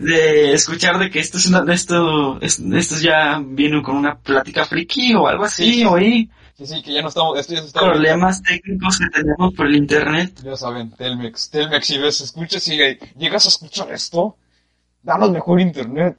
de 0.00 0.52
escuchar 0.54 0.98
de 0.98 1.10
que 1.10 1.20
esto 1.20 1.36
es 1.38 1.46
una, 1.46 1.72
esto, 1.72 2.40
es- 2.40 2.58
esto 2.58 2.96
ya 2.98 3.40
vino 3.44 3.82
con 3.82 3.96
una 3.96 4.18
plática 4.18 4.64
friki 4.64 5.14
o 5.14 5.26
algo 5.28 5.44
así, 5.44 5.74
Sí. 5.74 5.84
oí 5.84 6.30
Sí, 6.56 6.66
sí, 6.66 6.82
que 6.82 6.92
ya 6.92 7.00
no 7.00 7.08
estamos, 7.08 7.38
esto 7.38 7.54
ya 7.54 7.60
se 7.62 7.68
está 7.68 7.80
problemas 7.80 8.42
técnicos 8.42 8.98
que 8.98 9.06
tenemos 9.08 9.54
por 9.54 9.66
el 9.66 9.76
internet. 9.76 10.40
Ya 10.44 10.56
saben, 10.56 10.90
Telmex, 10.90 11.48
Telmex, 11.48 11.86
si 11.86 11.96
ves, 11.96 12.20
escuchas 12.20 12.68
y 12.68 12.76
llegas 13.16 13.46
a 13.46 13.48
escuchar 13.48 13.90
esto, 13.92 14.36
danos 15.02 15.30
mejor 15.30 15.58
internet. 15.58 16.18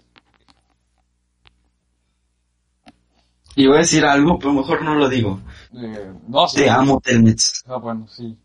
Y 3.56 3.68
voy 3.68 3.76
a 3.78 3.80
decir 3.82 4.04
algo, 4.06 4.40
pero 4.40 4.54
mejor 4.54 4.82
no 4.84 4.96
lo 4.96 5.10
digo. 5.10 5.40
Eh, 5.76 6.12
no, 6.28 6.48
sí. 6.48 6.58
Te 6.58 6.70
amo, 6.72 7.00
Telmex. 7.04 7.64
Ah, 7.68 7.76
bueno, 7.78 8.08
sí. 8.08 8.36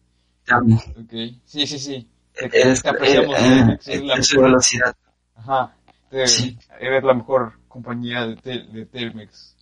Te 0.45 0.55
amo. 0.55 0.77
Ok. 0.77 1.13
Sí, 1.45 1.67
sí, 1.67 1.79
sí. 1.79 2.09
Te, 2.35 2.45
Eres, 2.61 2.83
te 2.83 2.89
apreciamos, 2.91 3.39
eh, 3.39 3.43
Telmex, 3.43 3.89
eh, 3.89 4.03
la 4.05 4.15
eres 4.15 4.27
su 4.27 4.35
mejor. 4.37 4.51
velocidad. 4.51 4.97
Ajá. 5.37 5.75
Te- 6.11 6.27
Sí. 6.27 6.59
Eres 6.81 7.03
la 7.05 7.15
mejor 7.15 7.53
compañía 7.69 8.27
de, 8.27 8.37
tel- 8.37 8.71
de 8.73 8.87
Telmex. 8.87 9.55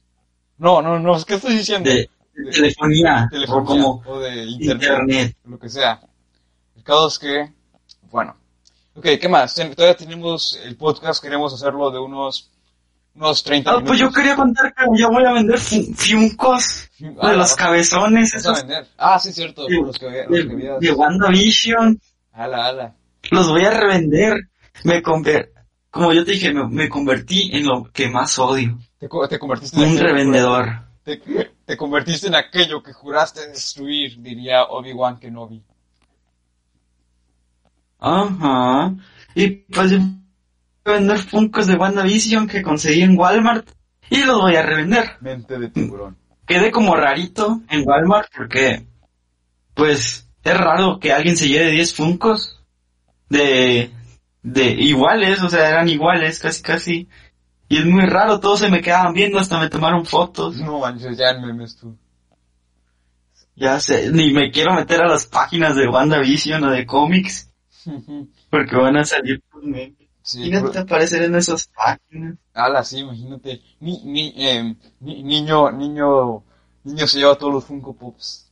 No, 0.58 0.80
no, 0.82 0.98
no, 0.98 1.16
¿qué 1.24 1.34
estoy 1.34 1.56
diciendo? 1.56 1.90
De, 1.90 2.08
de 2.34 2.50
telefonía, 2.50 3.26
telefonía 3.30 3.62
o 3.62 3.64
como 3.64 4.02
o 4.06 4.20
de 4.20 4.44
internet, 4.44 4.82
internet. 4.82 5.36
lo 5.44 5.58
que 5.58 5.68
sea. 5.68 6.00
El 6.76 6.82
caso 6.84 7.08
es 7.08 7.18
que, 7.18 7.52
bueno. 8.10 8.36
Ok, 8.96 9.06
¿qué 9.20 9.28
más? 9.28 9.54
Todavía 9.54 9.96
tenemos 9.96 10.56
el 10.64 10.76
podcast, 10.76 11.20
queremos 11.20 11.52
hacerlo 11.52 11.90
de 11.90 11.98
unos, 11.98 12.52
unos 13.16 13.42
30 13.42 13.70
Ah, 13.70 13.72
minutos. 13.74 13.88
pues 13.88 14.00
yo 14.00 14.12
quería 14.12 14.36
contar 14.36 14.72
que 14.72 14.84
ya 14.96 15.08
voy 15.08 15.24
a 15.24 15.32
vender 15.32 15.58
fu- 15.58 15.92
fiuncos 15.96 16.88
Ah, 17.20 17.30
de 17.30 17.36
los 17.36 17.50
¿vas- 17.50 17.56
cabezones 17.56 18.30
vas 18.32 18.34
a 18.34 18.38
esos 18.38 18.58
vender? 18.62 18.86
Ah, 18.96 19.18
sí, 19.18 19.32
cierto, 19.32 19.66
de, 19.66 19.76
los 19.80 19.98
que, 19.98 20.06
los 20.28 20.30
de, 20.30 20.48
que 20.48 20.54
veas. 20.54 20.78
de 20.80 20.92
WandaVision. 20.92 22.00
Ala, 22.32 22.66
ala. 22.66 22.94
Los 23.32 23.48
voy 23.48 23.64
a 23.64 23.70
revender. 23.70 24.36
Me 24.84 25.02
conver 25.02 25.52
como 25.94 26.12
yo 26.12 26.24
te 26.24 26.32
dije, 26.32 26.52
me, 26.52 26.66
me 26.68 26.88
convertí 26.88 27.50
en 27.56 27.66
lo 27.66 27.84
que 27.92 28.08
más 28.10 28.38
odio. 28.38 28.78
Te, 28.98 29.08
co- 29.08 29.26
te 29.28 29.38
convertiste 29.38 29.82
en 29.82 29.92
Un 29.92 29.98
revendedor. 29.98 30.68
te 31.04 31.76
convertiste 31.76 32.26
en 32.26 32.34
aquello 32.34 32.82
que 32.82 32.92
juraste 32.92 33.46
destruir, 33.48 34.20
diría 34.20 34.64
Obi-Wan 34.64 35.18
Kenobi. 35.18 35.62
Ajá. 37.98 38.94
Y 39.34 39.48
pues 39.50 39.90
yo 39.92 39.98
voy 39.98 40.06
a 40.84 40.90
vender 40.92 41.18
Funkos 41.18 41.66
de 41.66 41.76
WandaVision 41.76 42.46
que 42.46 42.62
conseguí 42.62 43.02
en 43.02 43.18
Walmart. 43.18 43.68
Y 44.10 44.22
los 44.24 44.40
voy 44.40 44.54
a 44.56 44.62
revender. 44.62 45.12
Mente 45.20 45.58
de 45.58 45.70
tiburón. 45.70 46.16
Quedé 46.46 46.70
como 46.70 46.94
rarito 46.94 47.62
en 47.70 47.88
Walmart 47.88 48.28
porque, 48.36 48.86
pues, 49.72 50.28
es 50.42 50.56
raro 50.58 50.98
que 51.00 51.10
alguien 51.12 51.36
se 51.38 51.48
lleve 51.48 51.70
10 51.70 51.94
Funkos 51.94 52.60
de, 53.30 53.90
de 54.44 54.70
iguales, 54.72 55.42
o 55.42 55.48
sea, 55.50 55.68
eran 55.68 55.88
iguales, 55.88 56.38
casi 56.38 56.62
casi. 56.62 57.08
Y 57.68 57.78
es 57.78 57.86
muy 57.86 58.04
raro, 58.06 58.38
todos 58.38 58.60
se 58.60 58.68
me 58.70 58.80
quedaban 58.82 59.12
viendo, 59.14 59.38
hasta 59.40 59.58
me 59.58 59.68
tomaron 59.70 60.04
fotos. 60.06 60.56
No 60.58 60.78
manches, 60.78 61.16
ya 61.18 61.32
memes 61.40 61.76
tú. 61.76 61.96
Ya 63.56 63.78
sé, 63.80 64.10
ni 64.12 64.32
me 64.32 64.50
quiero 64.50 64.74
meter 64.74 65.00
a 65.02 65.08
las 65.08 65.26
páginas 65.26 65.76
de 65.76 65.88
WandaVision 65.88 66.62
o 66.64 66.70
de 66.70 66.84
cómics, 66.86 67.50
porque 68.50 68.76
van 68.76 68.96
a 68.96 69.04
salir 69.04 69.42
con 69.48 69.70
memes. 69.70 69.94
sí, 70.22 70.40
Imagínate 70.48 70.68
pero- 70.72 70.82
aparecer 70.84 71.22
en 71.22 71.34
esas 71.36 71.68
páginas. 71.68 72.36
ala, 72.52 72.82
sí, 72.84 72.98
imagínate. 72.98 73.62
Ni, 73.80 74.02
ni, 74.04 74.34
em, 74.36 74.76
ni- 75.00 75.22
niño, 75.22 75.70
niño, 75.70 76.42
niño 76.82 77.06
se 77.06 77.18
lleva 77.18 77.36
todos 77.36 77.54
los 77.54 77.64
Funko 77.64 77.94
Pops. 77.96 78.43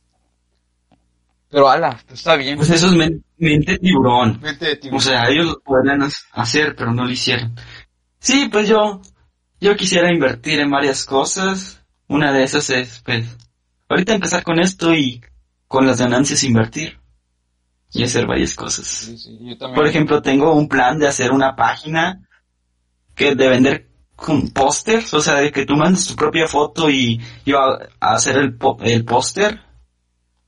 Pero 1.53 1.69
ala, 1.69 1.99
está 2.11 2.35
bien. 2.35 2.57
Pues 2.57 2.71
eso 2.71 2.87
es 2.87 2.93
men- 2.93 3.23
mente 3.37 3.77
tiburón. 3.77 4.39
Mente 4.41 4.65
de 4.65 4.75
tiburón. 4.77 4.97
O 4.97 5.01
sea, 5.01 5.29
ellos 5.29 5.45
lo 5.45 5.59
podrían 5.59 6.01
hacer, 6.31 6.75
pero 6.75 6.91
no 6.91 7.05
lo 7.05 7.11
hicieron. 7.11 7.53
Sí, 8.17 8.49
pues 8.51 8.67
yo, 8.67 9.01
yo 9.61 9.75
quisiera 9.75 10.11
invertir 10.11 10.59
en 10.61 10.71
varias 10.71 11.05
cosas. 11.05 11.79
Una 12.07 12.31
de 12.33 12.41
esas 12.43 12.71
es, 12.71 13.03
pues, 13.05 13.27
ahorita 13.87 14.15
empezar 14.15 14.43
con 14.43 14.59
esto 14.59 14.95
y 14.95 15.21
con 15.67 15.85
las 15.85 15.99
ganancias 15.99 16.43
invertir. 16.43 16.99
Y 17.91 18.03
hacer 18.03 18.25
varias 18.25 18.55
cosas. 18.55 18.87
Sí, 18.87 19.15
sí, 19.19 19.37
yo 19.39 19.55
también. 19.55 19.75
Por 19.75 19.85
ejemplo, 19.85 20.23
tengo 20.23 20.55
un 20.55 20.67
plan 20.67 20.97
de 20.97 21.07
hacer 21.07 21.31
una 21.31 21.55
página 21.55 22.27
que 23.13 23.35
de 23.35 23.47
vender 23.47 23.89
con 24.15 24.49
pósters, 24.49 25.13
o 25.13 25.21
sea, 25.21 25.35
de 25.35 25.51
que 25.51 25.67
tú 25.67 25.75
mandes 25.75 26.07
tu 26.07 26.15
propia 26.15 26.47
foto 26.47 26.89
y 26.89 27.21
yo 27.45 27.59
a, 27.59 27.77
a 27.99 28.15
hacer 28.15 28.37
el, 28.37 28.57
el 28.81 29.05
póster, 29.05 29.61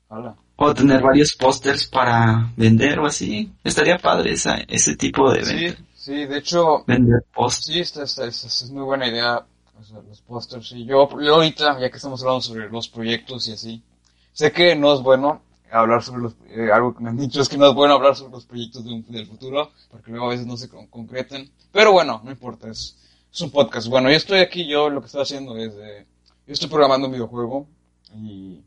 Ala. 0.09 0.35
O 0.57 0.73
tener 0.73 1.01
varios 1.01 1.35
pósters 1.35 1.85
para 1.87 2.51
vender 2.55 2.99
o 2.99 3.05
así. 3.07 3.51
Estaría 3.63 3.97
padre 3.97 4.31
esa, 4.33 4.57
ese 4.67 4.95
tipo 4.95 5.31
de 5.31 5.43
Sí, 5.45 5.55
venta. 5.55 5.81
sí, 5.95 6.25
de 6.25 6.37
hecho, 6.37 6.83
Vender 6.85 7.23
pósters. 7.33 7.65
Sí, 7.65 7.79
esta, 7.79 8.03
esta, 8.03 8.25
esta- 8.25 8.47
esta 8.47 8.65
es 8.65 8.71
muy 8.71 8.83
buena 8.83 9.07
idea. 9.07 9.45
o 9.77 9.83
sea, 9.83 9.99
los 10.07 10.21
pósters. 10.21 10.71
Y 10.71 10.85
yo, 10.85 11.09
yo 11.21 11.35
ahorita, 11.35 11.77
ya 11.81 11.89
que 11.89 11.97
estamos 11.97 12.21
hablando 12.21 12.39
sobre 12.41 12.69
los 12.69 12.87
proyectos 12.87 13.45
y 13.49 13.51
así, 13.51 13.83
sé 14.31 14.51
que 14.53 14.73
no 14.75 14.93
es 14.93 15.01
bueno 15.01 15.41
hablar 15.69 16.01
sobre 16.01 16.21
los, 16.21 16.33
eh, 16.49 16.69
algo 16.73 16.95
que 16.95 17.03
me 17.03 17.09
han 17.09 17.17
dicho 17.17 17.41
es 17.41 17.49
que 17.49 17.57
no 17.57 17.67
es 17.67 17.73
bueno 17.73 17.95
hablar 17.95 18.15
sobre 18.15 18.31
los 18.31 18.45
proyectos 18.45 18.85
de 18.85 18.93
un- 18.93 19.05
del 19.09 19.27
futuro, 19.27 19.71
porque 19.91 20.11
luego 20.11 20.27
a 20.27 20.29
veces 20.29 20.45
no 20.47 20.55
se 20.55 20.69
con- 20.69 20.87
concretan. 20.87 21.49
Pero 21.73 21.91
bueno, 21.91 22.21
no 22.23 22.31
importa, 22.31 22.69
es, 22.69 22.95
es 23.33 23.41
un 23.41 23.51
podcast. 23.51 23.87
Bueno, 23.89 24.09
yo 24.09 24.15
estoy 24.15 24.39
aquí, 24.39 24.65
yo 24.65 24.89
lo 24.89 25.01
que 25.01 25.07
estoy 25.07 25.23
haciendo 25.23 25.57
es, 25.57 25.73
eh, 25.75 26.05
yo 26.47 26.53
estoy 26.53 26.69
programando 26.69 27.07
un 27.07 27.13
videojuego 27.13 27.67
y, 28.15 28.61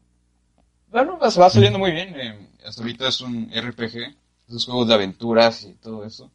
bueno, 0.90 1.18
va, 1.18 1.29
va 1.29 1.51
saliendo 1.51 1.79
muy 1.79 1.90
bien. 1.92 2.14
eh, 2.18 2.48
hasta 2.66 2.83
ahorita 2.83 3.09
es 3.09 3.20
un 3.20 3.51
RPG, 3.55 4.16
esos 4.48 4.64
juegos 4.64 4.88
de 4.88 4.94
aventuras 4.94 5.64
y 5.64 5.74
todo 5.74 6.05
eso. 6.05 6.31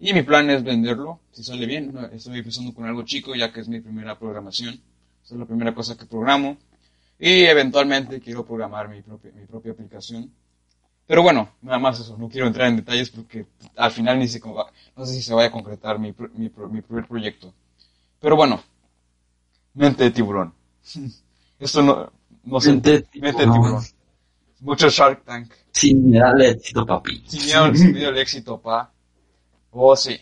Y 0.00 0.12
mi 0.12 0.22
plan 0.22 0.50
es 0.50 0.62
venderlo, 0.62 1.20
si 1.32 1.42
sale 1.44 1.66
bien. 1.66 1.96
Estoy 2.12 2.38
empezando 2.38 2.74
con 2.74 2.84
algo 2.86 3.02
chico, 3.04 3.34
ya 3.34 3.52
que 3.52 3.60
es 3.60 3.68
mi 3.68 3.80
primera 3.80 4.18
programación. 4.18 4.74
Esa 5.24 5.34
es 5.34 5.40
la 5.40 5.46
primera 5.46 5.74
cosa 5.74 5.96
que 5.96 6.04
programo. 6.06 6.56
Y 7.18 7.44
eventualmente 7.44 8.20
quiero 8.20 8.44
programar 8.44 8.88
mi 8.88 9.02
propia, 9.02 9.30
mi 9.32 9.46
propia 9.46 9.72
aplicación. 9.72 10.30
Pero 11.06 11.22
bueno, 11.22 11.50
nada 11.62 11.78
más 11.78 12.00
eso. 12.00 12.16
No 12.18 12.28
quiero 12.28 12.46
entrar 12.46 12.68
en 12.68 12.76
detalles 12.76 13.10
porque 13.10 13.46
al 13.76 13.90
final 13.90 14.18
ni 14.18 14.28
se, 14.28 14.40
no 14.40 15.06
sé 15.06 15.14
si 15.14 15.22
se 15.22 15.34
vaya 15.34 15.48
a 15.48 15.52
concretar 15.52 15.98
mi, 15.98 16.14
mi, 16.34 16.50
mi 16.70 16.82
primer 16.82 17.06
proyecto. 17.06 17.52
Pero 18.20 18.36
bueno, 18.36 18.62
mente 19.74 20.04
de 20.04 20.10
tiburón. 20.10 20.52
Esto 21.58 21.82
no, 21.82 22.12
no 22.44 22.60
sé. 22.60 22.70
Mente 22.72 22.90
de 22.90 23.20
Mente 23.20 23.46
de 23.46 23.52
tiburón. 23.52 23.82
Mucho 24.64 24.88
Shark 24.88 25.24
Tank. 25.24 25.52
Sin 25.72 26.10
darle 26.12 26.50
éxito, 26.50 26.86
papi. 26.86 27.22
Sin 27.26 27.44
miedo, 27.46 27.74
sin 27.74 27.92
miedo 27.92 28.08
al 28.08 28.18
éxito, 28.18 28.58
pa. 28.60 28.90
Oh, 29.70 29.94
sí. 29.96 30.18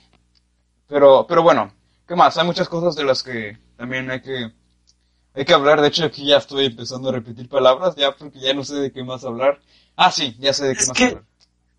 Pero, 0.89 1.27
pero 1.29 1.43
bueno, 1.43 1.73
¿qué 2.07 2.17
más? 2.17 2.37
Hay 2.37 2.45
muchas 2.47 2.69
cosas 2.69 2.95
de 2.97 3.05
las 3.05 3.23
que 3.23 3.57
también 3.77 4.11
hay 4.11 4.21
que, 4.21 4.51
hay 5.35 5.45
que 5.45 5.55
hablar. 5.55 5.81
De 5.81 5.89
hecho, 5.89 6.05
aquí 6.05 6.27
ya 6.27 6.39
estoy 6.39 6.67
empezando 6.67 7.09
a 7.09 7.13
repetir 7.13 7.49
palabras, 7.49 7.95
ya 7.97 8.13
porque 8.17 8.41
ya 8.41 8.53
no 8.53 8.65
sé 8.65 8.75
de 8.77 8.93
qué 8.93 9.05
más 9.05 9.25
hablar. 9.25 9.61
Ah, 9.97 10.11
sí, 10.11 10.37
ya 10.39 10.53
sé 10.53 10.67
de 10.67 10.75
qué 10.75 10.83
Es 10.83 10.89
más 10.89 10.97
que- 10.99 11.05
hablar. 11.05 11.25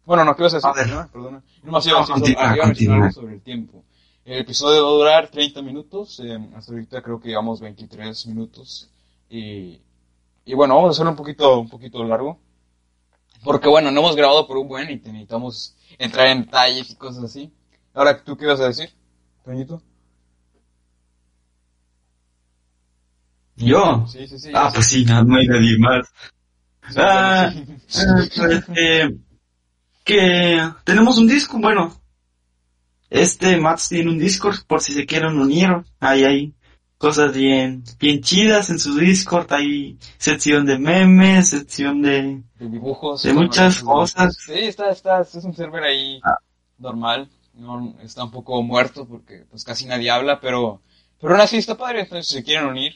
Bueno, 0.06 0.26
no, 0.26 0.36
¿qué 0.36 0.44
vas 0.44 0.54
a 0.54 0.58
decir? 0.58 0.70
A 0.70 0.74
ver. 0.74 0.86
Perdona, 0.86 1.08
perdona. 1.12 1.44
No 1.64 1.72
más 1.72 1.86
iba 1.88 1.98
a 2.00 2.02
decir 2.06 2.88
sobre, 2.88 3.12
sobre 3.12 3.34
el 3.36 3.42
tiempo. 3.42 3.84
El 4.26 4.40
episodio 4.40 4.84
va 4.84 4.90
a 4.90 4.94
durar 4.94 5.28
30 5.30 5.62
minutos. 5.62 6.20
eh, 6.24 6.38
hasta 6.56 6.72
ahorita 6.74 7.02
creo 7.02 7.20
que 7.20 7.30
llevamos 7.30 7.60
23 7.62 8.26
minutos. 8.28 8.90
Y, 9.30 9.80
y 10.46 10.54
bueno, 10.54 10.76
vamos 10.76 10.90
a 10.90 10.92
hacerlo 10.92 11.12
un 11.12 11.18
poquito, 11.18 11.60
un 11.60 11.70
poquito 11.70 12.04
largo. 12.04 12.38
Porque 13.44 13.68
bueno, 13.68 13.92
no 13.92 14.00
hemos 14.00 14.16
grabado 14.16 14.48
por 14.48 14.58
un 14.58 14.68
buen 14.68 14.90
y 14.90 14.96
necesitamos 14.96 15.76
entrar 15.98 16.28
en 16.28 16.46
detalles 16.46 16.90
y 16.90 16.96
cosas 16.96 17.26
así. 17.26 17.52
Ahora, 17.94 18.24
¿tú 18.24 18.38
qué 18.38 18.46
vas 18.46 18.60
a 18.60 18.68
decir, 18.68 18.90
Toñito? 19.44 19.82
¿Yo? 23.56 24.06
Sí, 24.08 24.28
sí, 24.28 24.40
sí. 24.40 24.52
Ah, 24.54 24.72
pues 24.74 24.88
sí, 24.88 25.06
no, 25.06 25.24
no 25.24 25.38
hay 25.38 25.48
nadie 25.48 25.78
más. 25.78 26.08
Sí, 26.90 26.96
ah, 26.98 27.54
sí. 27.88 28.02
Ah, 28.08 28.26
pues, 28.36 28.64
eh, 28.76 29.16
que 30.04 30.72
tenemos 30.84 31.18
un 31.18 31.28
disco, 31.28 31.60
bueno. 31.60 32.00
Este 33.10 33.58
Mats 33.58 33.90
tiene 33.90 34.10
un 34.10 34.18
Discord 34.18 34.66
por 34.66 34.82
si 34.82 34.94
se 34.94 35.06
quieren 35.06 35.40
unir. 35.40 35.70
Ahí 36.00 36.24
hay 36.24 36.54
cosas 37.04 37.34
bien, 37.34 37.84
bien 38.00 38.22
chidas 38.22 38.70
en 38.70 38.80
su 38.80 38.96
Discord. 38.96 39.52
Hay 39.52 39.98
sección 40.18 40.66
de 40.66 40.80
memes, 40.80 41.50
sección 41.50 42.02
de... 42.02 42.42
de 42.58 42.70
dibujos. 42.70 43.24
de 43.24 43.34
muchas 43.34 43.80
cosas. 43.84 44.38
Sí, 44.46 44.54
está, 44.54 44.90
está, 44.90 45.20
es 45.20 45.36
un 45.36 45.54
server 45.54 45.84
ahí 45.84 46.22
Ah. 46.24 46.38
normal. 46.78 47.30
No, 47.56 47.94
está 48.02 48.24
un 48.24 48.32
poco 48.32 48.64
muerto 48.64 49.06
porque 49.06 49.44
pues 49.52 49.66
casi 49.66 49.86
nadie 49.86 50.10
habla, 50.10 50.40
pero, 50.40 50.82
pero 51.20 51.34
aún 51.34 51.42
así 51.42 51.58
está 51.58 51.76
padre. 51.76 52.00
Entonces, 52.04 52.28
si 52.28 52.36
se 52.36 52.44
quieren 52.44 52.68
unir, 52.70 52.94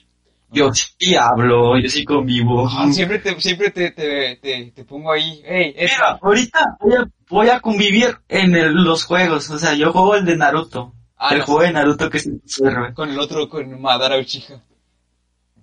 Yo 0.51 0.71
sí 0.73 1.13
hablo, 1.15 1.77
yo 1.77 1.89
sí 1.89 2.05
convivo. 2.05 2.65
ah, 2.71 2.89
siempre 2.93 3.19
te, 3.19 3.37
siempre 3.41 3.69
te, 3.71 3.91
te, 3.91 4.37
te, 4.41 4.71
te 4.73 4.85
pongo 4.85 5.11
ahí, 5.11 5.41
hey, 5.45 5.75
Mira, 5.77 6.17
ahorita 6.21 6.59
voy 6.79 6.93
a, 6.95 7.05
voy 7.29 7.49
a 7.49 7.59
convivir 7.59 8.17
en 8.29 8.55
el- 8.55 8.73
los 8.73 9.03
juegos. 9.03 9.49
O 9.49 9.59
sea, 9.59 9.73
yo 9.73 9.91
juego 9.91 10.15
el 10.15 10.23
de 10.23 10.37
Naruto. 10.37 10.93
Ah, 11.17 11.29
el 11.33 11.39
no, 11.39 11.45
juego 11.45 11.61
de 11.61 11.71
Naruto 11.71 12.09
que 12.09 12.17
el 12.19 12.41
server. 12.45 12.93
con 12.93 13.09
el 13.09 13.19
otro, 13.19 13.49
con 13.49 13.81
Madara 13.81 14.17
Uchiha. 14.19 14.61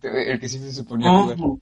El 0.02 0.38
que 0.40 0.48
sí 0.48 0.58
se 0.72 0.84
ponía 0.84 1.08
a 1.08 1.22
jugar. 1.22 1.36
Oh, 1.40 1.58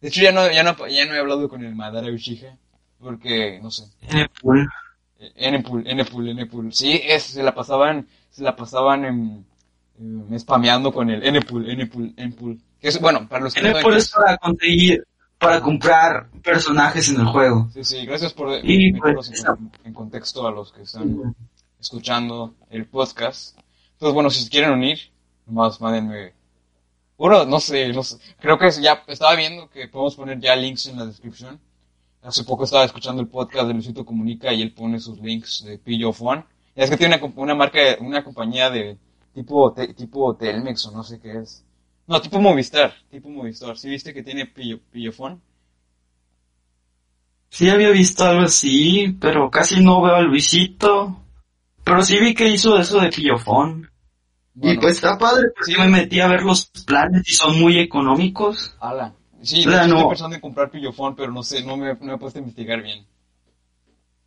De 0.00 0.08
hecho, 0.08 0.20
ya 0.22 0.30
no, 0.32 0.50
ya 0.50 0.62
no, 0.62 0.76
ya 0.88 1.06
no 1.06 1.14
he 1.14 1.18
hablado 1.18 1.48
con 1.48 1.64
el 1.64 1.74
Madara 1.74 2.08
Uchiha. 2.12 2.56
Porque, 3.00 3.58
no 3.62 3.70
sé. 3.70 3.84
en 4.02 4.18
el 4.18 4.28
pool. 4.28 4.68
Enepul, 5.34 5.86
Enepul, 5.86 6.28
Enepul. 6.28 6.72
Sí, 6.72 7.00
es, 7.02 7.22
se 7.24 7.42
la 7.42 7.54
pasaban, 7.54 8.06
se 8.30 8.42
la 8.42 8.54
pasaban 8.56 9.04
en, 9.04 9.46
en- 9.98 10.38
spameando 10.40 10.92
con 10.92 11.10
el 11.10 11.22
Enepul, 11.26 11.68
Enepul. 11.70 12.60
Que 12.80 12.88
es, 12.88 13.00
bueno, 13.00 13.26
para 13.28 13.44
los 13.44 13.54
que 13.54 13.60
En 13.60 13.66
el 13.66 13.72
no 13.74 13.80
pool 13.80 14.00
saben 14.00 14.00
es 14.00 14.10
para 14.12 14.36
conseguir, 14.38 15.04
para 15.38 15.60
comprar 15.60 16.28
personajes 16.42 17.08
en 17.08 17.20
el 17.20 17.26
juego. 17.26 17.68
Sí, 17.74 17.84
sí, 17.84 18.06
gracias 18.06 18.32
por 18.34 18.50
Y, 18.64 18.92
meterlos 18.92 19.28
pues, 19.28 19.44
en, 19.44 19.70
en 19.84 19.94
contexto 19.94 20.46
a 20.46 20.50
los 20.52 20.72
que 20.72 20.82
están 20.82 21.34
escuchando 21.80 22.54
el 22.70 22.86
podcast. 22.86 23.56
Entonces, 23.92 24.14
bueno, 24.14 24.30
si 24.30 24.42
se 24.44 24.50
quieren 24.50 24.70
unir, 24.72 24.98
nomás 25.46 25.80
mándenme. 25.80 26.32
Uno, 27.16 27.44
no 27.44 27.60
sé, 27.60 27.88
no 27.92 28.02
sé. 28.02 28.16
Creo 28.38 28.58
que 28.58 28.70
ya 28.80 29.02
estaba 29.06 29.34
viendo 29.36 29.68
que 29.68 29.88
podemos 29.88 30.14
poner 30.16 30.40
ya 30.40 30.56
links 30.56 30.86
en 30.86 30.98
la 30.98 31.06
descripción. 31.06 31.60
Hace 32.22 32.44
poco 32.44 32.64
estaba 32.64 32.84
escuchando 32.84 33.22
el 33.22 33.28
podcast 33.28 33.66
de 33.66 33.74
Luisito 33.74 34.04
Comunica 34.04 34.52
y 34.52 34.62
él 34.62 34.72
pone 34.72 35.00
sus 35.00 35.18
links 35.20 35.64
de 35.64 35.78
Pillo. 35.78 36.12
Y 36.76 36.82
es 36.82 36.90
que 36.90 36.96
tiene 36.96 37.16
una, 37.16 37.32
una 37.36 37.54
marca, 37.54 37.78
una 38.00 38.22
compañía 38.24 38.70
de 38.70 38.96
tipo, 39.34 39.72
te- 39.72 39.92
tipo 39.94 40.34
Telmex 40.36 40.86
o 40.86 40.90
no 40.92 41.02
sé 41.02 41.20
qué 41.20 41.38
es. 41.38 41.64
No, 42.06 42.20
tipo 42.20 42.40
Movistar, 42.40 42.92
tipo 43.10 43.28
Movistar. 43.28 43.76
¿Sí 43.78 43.88
viste 43.88 44.12
que 44.14 44.22
tiene 44.22 44.46
Pillo, 44.46 44.80
Pillofón? 44.90 45.40
Sí 47.48 47.68
había 47.68 47.90
visto 47.90 48.24
algo 48.24 48.42
así, 48.44 49.16
pero 49.20 49.50
casi 49.50 49.82
no 49.82 50.00
veo 50.02 50.14
a 50.14 50.20
Luisito. 50.22 51.16
Pero 51.84 52.02
sí 52.02 52.18
vi 52.18 52.34
que 52.34 52.48
hizo 52.48 52.78
eso 52.78 53.00
de 53.00 53.08
pillofón. 53.10 53.90
y 54.54 54.60
Bueno, 54.60 54.80
pues 54.80 54.94
está 54.94 55.18
padre, 55.18 55.48
porque 55.54 55.72
sí. 55.72 55.80
me 55.80 55.88
metí 55.88 56.20
a 56.20 56.28
ver 56.28 56.42
los 56.42 56.66
planes 56.86 57.22
y 57.26 57.32
son 57.32 57.60
muy 57.60 57.78
económicos. 57.78 58.74
ala. 58.80 59.14
Sí, 59.42 59.66
O 59.66 59.70
sea, 59.70 59.86
no. 59.86 59.96
estoy 59.96 60.08
pensando 60.10 60.34
en 60.36 60.40
comprar 60.42 60.70
Pillofón, 60.70 61.16
pero 61.16 61.32
no 61.32 61.42
sé, 61.42 61.64
no 61.64 61.76
me, 61.76 61.94
no 61.94 62.04
me 62.04 62.14
he 62.14 62.18
puesto 62.18 62.38
a 62.38 62.42
investigar 62.42 62.82
bien. 62.82 63.06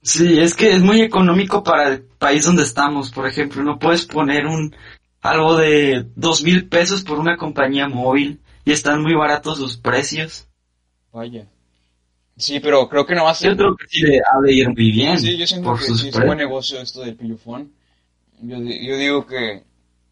Sí, 0.01 0.39
es 0.39 0.55
que 0.55 0.73
es 0.73 0.81
muy 0.81 1.01
económico 1.01 1.63
para 1.63 1.87
el 1.89 2.01
país 2.01 2.45
donde 2.45 2.63
estamos. 2.63 3.11
Por 3.11 3.27
ejemplo, 3.27 3.63
no 3.63 3.79
puedes 3.79 4.05
poner 4.05 4.47
un 4.47 4.75
algo 5.21 5.55
de 5.55 6.07
dos 6.15 6.43
mil 6.43 6.67
pesos 6.67 7.03
por 7.03 7.19
una 7.19 7.37
compañía 7.37 7.87
móvil 7.87 8.41
y 8.65 8.71
están 8.71 9.01
muy 9.01 9.13
baratos 9.13 9.59
sus 9.59 9.77
precios. 9.77 10.47
Vaya. 11.13 11.47
Sí, 12.35 12.59
pero 12.59 12.89
creo 12.89 13.05
que 13.05 13.15
nomás... 13.15 13.39
Yo 13.41 13.55
creo 13.55 13.75
que 13.75 13.87
sí 13.87 14.01
le 14.01 14.19
ha 14.19 14.39
de 14.41 14.53
ir 14.53 14.67
muy 14.69 14.91
bien 14.91 15.19
Sí, 15.19 15.37
yo 15.37 15.45
siento 15.47 15.75
que 15.75 15.85
sí 15.85 16.09
es 16.09 16.15
un 16.15 16.25
buen 16.25 16.37
negocio 16.39 16.79
esto 16.81 17.01
del 17.01 17.15
pillofón. 17.15 17.71
Yo, 18.41 18.59
di- 18.59 18.85
yo 18.87 18.97
digo 18.97 19.25
que... 19.25 19.63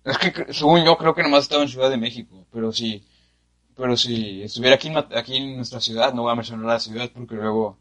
Es 0.03 0.17
que 0.17 0.53
según 0.53 0.83
yo 0.85 0.97
creo 0.97 1.13
que 1.15 1.23
nomás 1.23 1.43
estaba 1.43 1.63
en 1.63 1.69
Ciudad 1.69 1.89
de 1.89 1.97
México, 1.97 2.45
pero 2.51 2.71
si... 2.71 3.03
Pero 3.75 3.97
si 3.97 4.43
estuviera 4.43 4.75
aquí 4.75 4.89
en, 4.89 4.97
aquí 4.97 5.37
en 5.37 5.55
nuestra 5.57 5.79
ciudad, 5.81 6.13
no 6.13 6.23
voy 6.23 6.31
a 6.33 6.35
mencionar 6.35 6.65
la 6.65 6.79
ciudad 6.79 7.09
porque 7.13 7.35
luego 7.35 7.77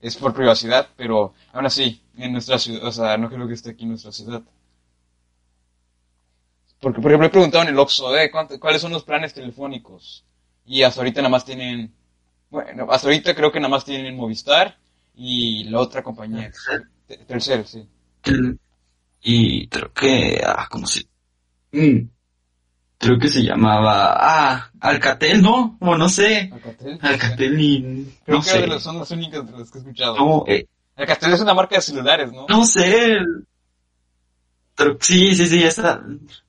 es 0.00 0.16
por 0.16 0.34
privacidad, 0.34 0.88
pero 0.96 1.34
aún 1.52 1.66
así, 1.66 2.02
en 2.18 2.32
nuestra 2.32 2.58
ciudad, 2.58 2.84
o 2.86 2.92
sea, 2.92 3.16
no 3.18 3.30
creo 3.30 3.46
que 3.48 3.54
esté 3.54 3.70
aquí 3.70 3.84
en 3.84 3.90
nuestra 3.90 4.12
ciudad. 4.12 4.42
Porque, 6.80 7.00
por 7.00 7.10
ejemplo, 7.10 7.26
he 7.26 7.30
preguntado 7.30 7.62
en 7.64 7.68
el 7.70 7.78
Oxxo, 7.78 8.16
eh, 8.16 8.30
¿cuánto- 8.30 8.58
¿cuáles 8.58 8.80
son 8.82 8.92
los 8.92 9.04
planes 9.04 9.34
telefónicos? 9.34 10.24
Y 10.64 10.82
hasta 10.82 11.00
ahorita 11.00 11.20
nada 11.20 11.30
más 11.30 11.44
tienen... 11.44 11.94
Bueno, 12.50 12.86
hasta 12.90 13.06
ahorita 13.08 13.34
creo 13.34 13.52
que 13.52 13.60
nada 13.60 13.70
más 13.70 13.84
tienen 13.84 14.16
Movistar 14.16 14.76
y 15.14 15.64
la 15.64 15.80
otra 15.80 16.02
compañía. 16.02 16.50
Te- 17.06 17.18
Telcel, 17.18 17.64
sí. 17.66 17.88
Y 19.22 19.68
creo 19.68 19.92
que, 19.92 20.40
ah, 20.44 20.66
¿cómo 20.70 20.86
se? 20.86 21.04
Mm, 21.72 22.08
creo 22.98 23.18
que 23.18 23.28
se 23.28 23.42
llamaba, 23.42 24.14
ah, 24.18 24.70
Alcatel, 24.80 25.42
¿no? 25.42 25.76
O 25.80 25.96
no 25.96 26.08
sé. 26.08 26.50
Alcatel. 26.52 26.98
Alcatel 27.02 27.60
y, 27.60 28.14
Creo 28.24 28.38
no 28.38 28.42
que 28.44 28.48
sé. 28.50 28.80
son 28.80 28.98
las 28.98 29.10
únicas 29.10 29.46
de 29.50 29.58
las 29.58 29.70
que 29.70 29.78
he 29.78 29.80
escuchado. 29.82 30.16
No, 30.16 30.44
eh, 30.48 30.66
Alcatel 30.96 31.32
es 31.34 31.40
una 31.40 31.54
marca 31.54 31.76
de 31.76 31.82
celulares, 31.82 32.32
¿no? 32.32 32.46
no 32.48 32.64
sé. 32.64 33.18
Pero 34.76 34.96
sí, 35.00 35.34
sí, 35.34 35.46
sí, 35.46 35.62
esa, 35.62 36.02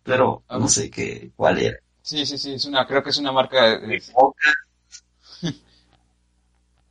pero 0.04 0.44
Ah. 0.48 0.58
no 0.58 0.68
sé 0.68 0.90
qué, 0.90 1.32
cuál 1.36 1.60
era. 1.60 1.78
Sí, 2.02 2.26
sí, 2.26 2.38
sí, 2.38 2.54
es 2.54 2.66
una, 2.66 2.88
creo 2.88 3.04
que 3.04 3.10
es 3.10 3.18
una 3.18 3.32
marca 3.32 3.78
de... 3.80 4.02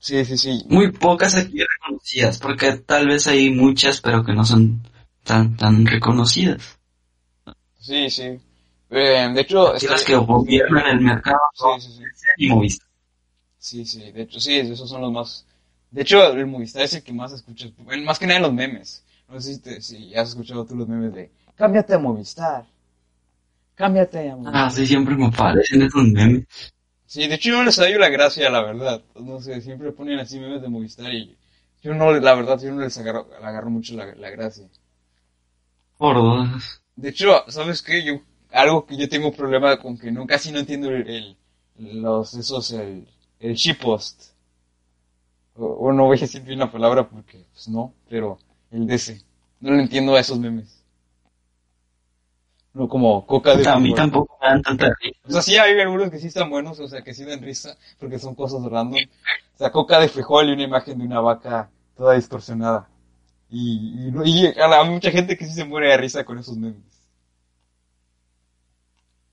sí, 0.01 0.25
sí, 0.25 0.37
sí. 0.37 0.65
muy 0.69 0.91
pocas 0.91 1.37
aquí 1.37 1.59
reconocidas, 1.61 2.39
porque 2.39 2.73
tal 2.79 3.07
vez 3.07 3.27
hay 3.29 3.51
muchas, 3.51 4.01
pero 4.01 4.25
que 4.25 4.33
no 4.33 4.45
son 4.45 4.83
tan, 5.23 5.57
tan 5.57 5.87
reconocidas. 5.87 6.79
Sí, 7.79 8.11
sí. 8.11 8.39
Eh, 8.93 9.31
de 9.33 9.41
hecho, 9.41 9.69
Aquí 9.69 9.77
está- 9.85 9.93
las 9.93 10.05
que 10.05 10.17
gobiernan 10.17 10.87
el 10.99 11.01
mercado 11.01 11.39
son 11.55 11.81
Sí, 11.81 11.89
sí, 11.93 12.03
sí. 12.15 12.27
y 12.39 12.49
Movistar. 12.49 12.89
Sí, 13.59 13.85
sí, 13.85 14.11
de 14.11 14.23
hecho, 14.23 14.41
sí, 14.41 14.55
esos 14.57 14.89
son 14.89 15.01
los 15.03 15.13
más... 15.13 15.47
De 15.91 16.03
hecho, 16.03 16.33
el 16.33 16.47
Movistar 16.47 16.83
es 16.83 16.95
el 16.95 17.03
que 17.03 17.13
más 17.13 17.33
escuchas, 17.33 17.71
bueno, 17.79 18.05
más 18.05 18.19
que 18.19 18.27
nada 18.27 18.39
en 18.39 18.43
los 18.45 18.53
memes. 18.53 19.05
No 19.29 19.41
sé 19.41 19.55
si, 19.55 19.61
te- 19.61 19.81
si 19.81 20.15
has 20.15 20.31
escuchado 20.31 20.65
tú 20.65 20.75
los 20.75 20.89
memes 20.89 21.15
de, 21.15 21.31
cámbiate 21.57 21.95
a 21.95 21.99
Movistar. 21.99 22.65
Cámbiate 23.77 24.29
a 24.31 24.37
Movistar. 24.37 24.57
Ah, 24.67 24.71
sí, 24.71 24.87
siempre 24.87 25.15
me 25.15 25.27
aparecen 25.27 25.83
esos 25.83 26.03
memes. 26.05 26.45
Sí, 27.13 27.27
de 27.29 27.35
hecho 27.35 27.51
yo 27.51 27.57
no 27.59 27.65
les 27.65 27.77
hallo 27.79 27.99
la 27.99 28.09
gracia, 28.09 28.49
la 28.49 28.63
verdad. 28.63 29.03
No 29.17 29.39
sé, 29.41 29.61
siempre 29.61 29.93
ponen 29.93 30.19
así 30.19 30.39
memes 30.39 30.63
de 30.63 30.69
Movistar 30.69 31.13
y 31.13 31.37
yo 31.83 31.93
no, 31.95 32.11
la 32.13 32.35
verdad, 32.35 32.59
yo 32.61 32.73
no 32.73 32.81
les 32.81 32.97
agarro, 32.99 33.71
mucho 33.71 33.95
la, 33.97 34.15
la 34.15 34.31
gracia. 34.31 34.67
Por 35.99 36.17
dos. 36.17 36.83
De 36.97 37.11
hecho, 37.11 37.45
¿sabes 37.49 37.81
qué? 37.83 38.03
Yo, 38.05 38.15
algo 38.51 38.85
que 38.87 38.97
yo 38.97 39.09
tengo 39.09 39.33
problema 39.33 39.79
con 39.79 39.97
que 39.97 40.11
no, 40.11 40.27
casi 40.27 40.51
no 40.51 40.59
entiendo 40.59 40.89
el, 40.91 41.09
el- 41.09 42.03
los, 42.03 42.35
esos, 42.35 42.73
el, 42.73 43.07
el 43.39 43.55
shitpost. 43.55 44.33
O, 45.55 45.65
o 45.87 45.93
no 45.93 46.07
voy 46.07 46.19
a 46.19 46.21
decir 46.23 46.43
bien 46.43 46.59
la 46.59 46.73
palabra 46.73 47.09
porque, 47.09 47.45
pues 47.53 47.69
no, 47.69 47.95
pero 48.09 48.39
el 48.73 48.91
ese. 48.91 49.23
No 49.61 49.73
le 49.75 49.83
entiendo 49.83 50.15
a 50.17 50.21
esos 50.21 50.39
memes. 50.41 50.80
No 52.73 52.89
como 52.89 53.27
coca 53.27 53.57
de 53.57 53.69
A 53.69 53.79
mí 53.81 53.93
tampoco 53.95 54.39
me 54.41 54.49
dan 54.49 54.63
tanta 54.63 54.93
risa. 55.01 55.19
O 55.27 55.31
sea, 55.33 55.43
sí 55.43 55.57
hay 55.59 55.79
algunos 55.81 56.11
que 56.11 56.19
sí 56.19 56.29
están 56.29 56.51
buenos, 56.51 56.79
o 56.79 56.87
sea, 56.87 57.03
que 57.03 57.15
sí 57.15 57.25
dan 57.25 57.43
risa, 57.43 57.77
porque 57.99 58.19
son 58.19 58.35
cosas 58.35 58.63
random. 58.65 59.01
O 59.55 59.59
sea, 59.59 59.73
coca 59.73 59.99
de 59.99 60.09
frijol 60.09 60.49
y 60.49 60.53
una 60.53 60.63
imagen 60.63 60.99
de 60.99 61.05
una 61.05 61.21
vaca 61.21 61.69
toda 61.97 62.15
distorsionada. 62.15 62.89
Y, 63.51 64.09
y, 64.09 64.13
no- 64.13 64.25
y 64.25 64.47
hay 64.47 64.89
mucha 64.89 65.11
gente 65.11 65.37
que 65.37 65.47
sí 65.47 65.53
se 65.53 65.65
muere 65.65 65.89
de 65.89 65.97
risa 65.97 66.25
con 66.25 66.39
esos 66.39 66.57
memes. 66.57 66.83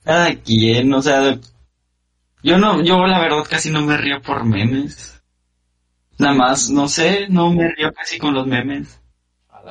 Cada 0.03 0.33
quien, 0.35 0.91
o 0.93 1.01
sea, 1.03 1.37
yo 2.41 2.57
no, 2.57 2.81
yo 2.83 3.05
la 3.05 3.19
verdad 3.19 3.43
casi 3.49 3.69
no 3.69 3.81
me 3.81 3.97
río 3.97 4.21
por 4.21 4.43
memes. 4.45 5.21
Nada 6.17 6.33
más, 6.33 6.69
no 6.69 6.87
sé, 6.87 7.27
no 7.29 7.51
me 7.53 7.69
río 7.69 7.93
casi 7.93 8.17
con 8.17 8.33
los 8.33 8.47
memes. 8.47 8.99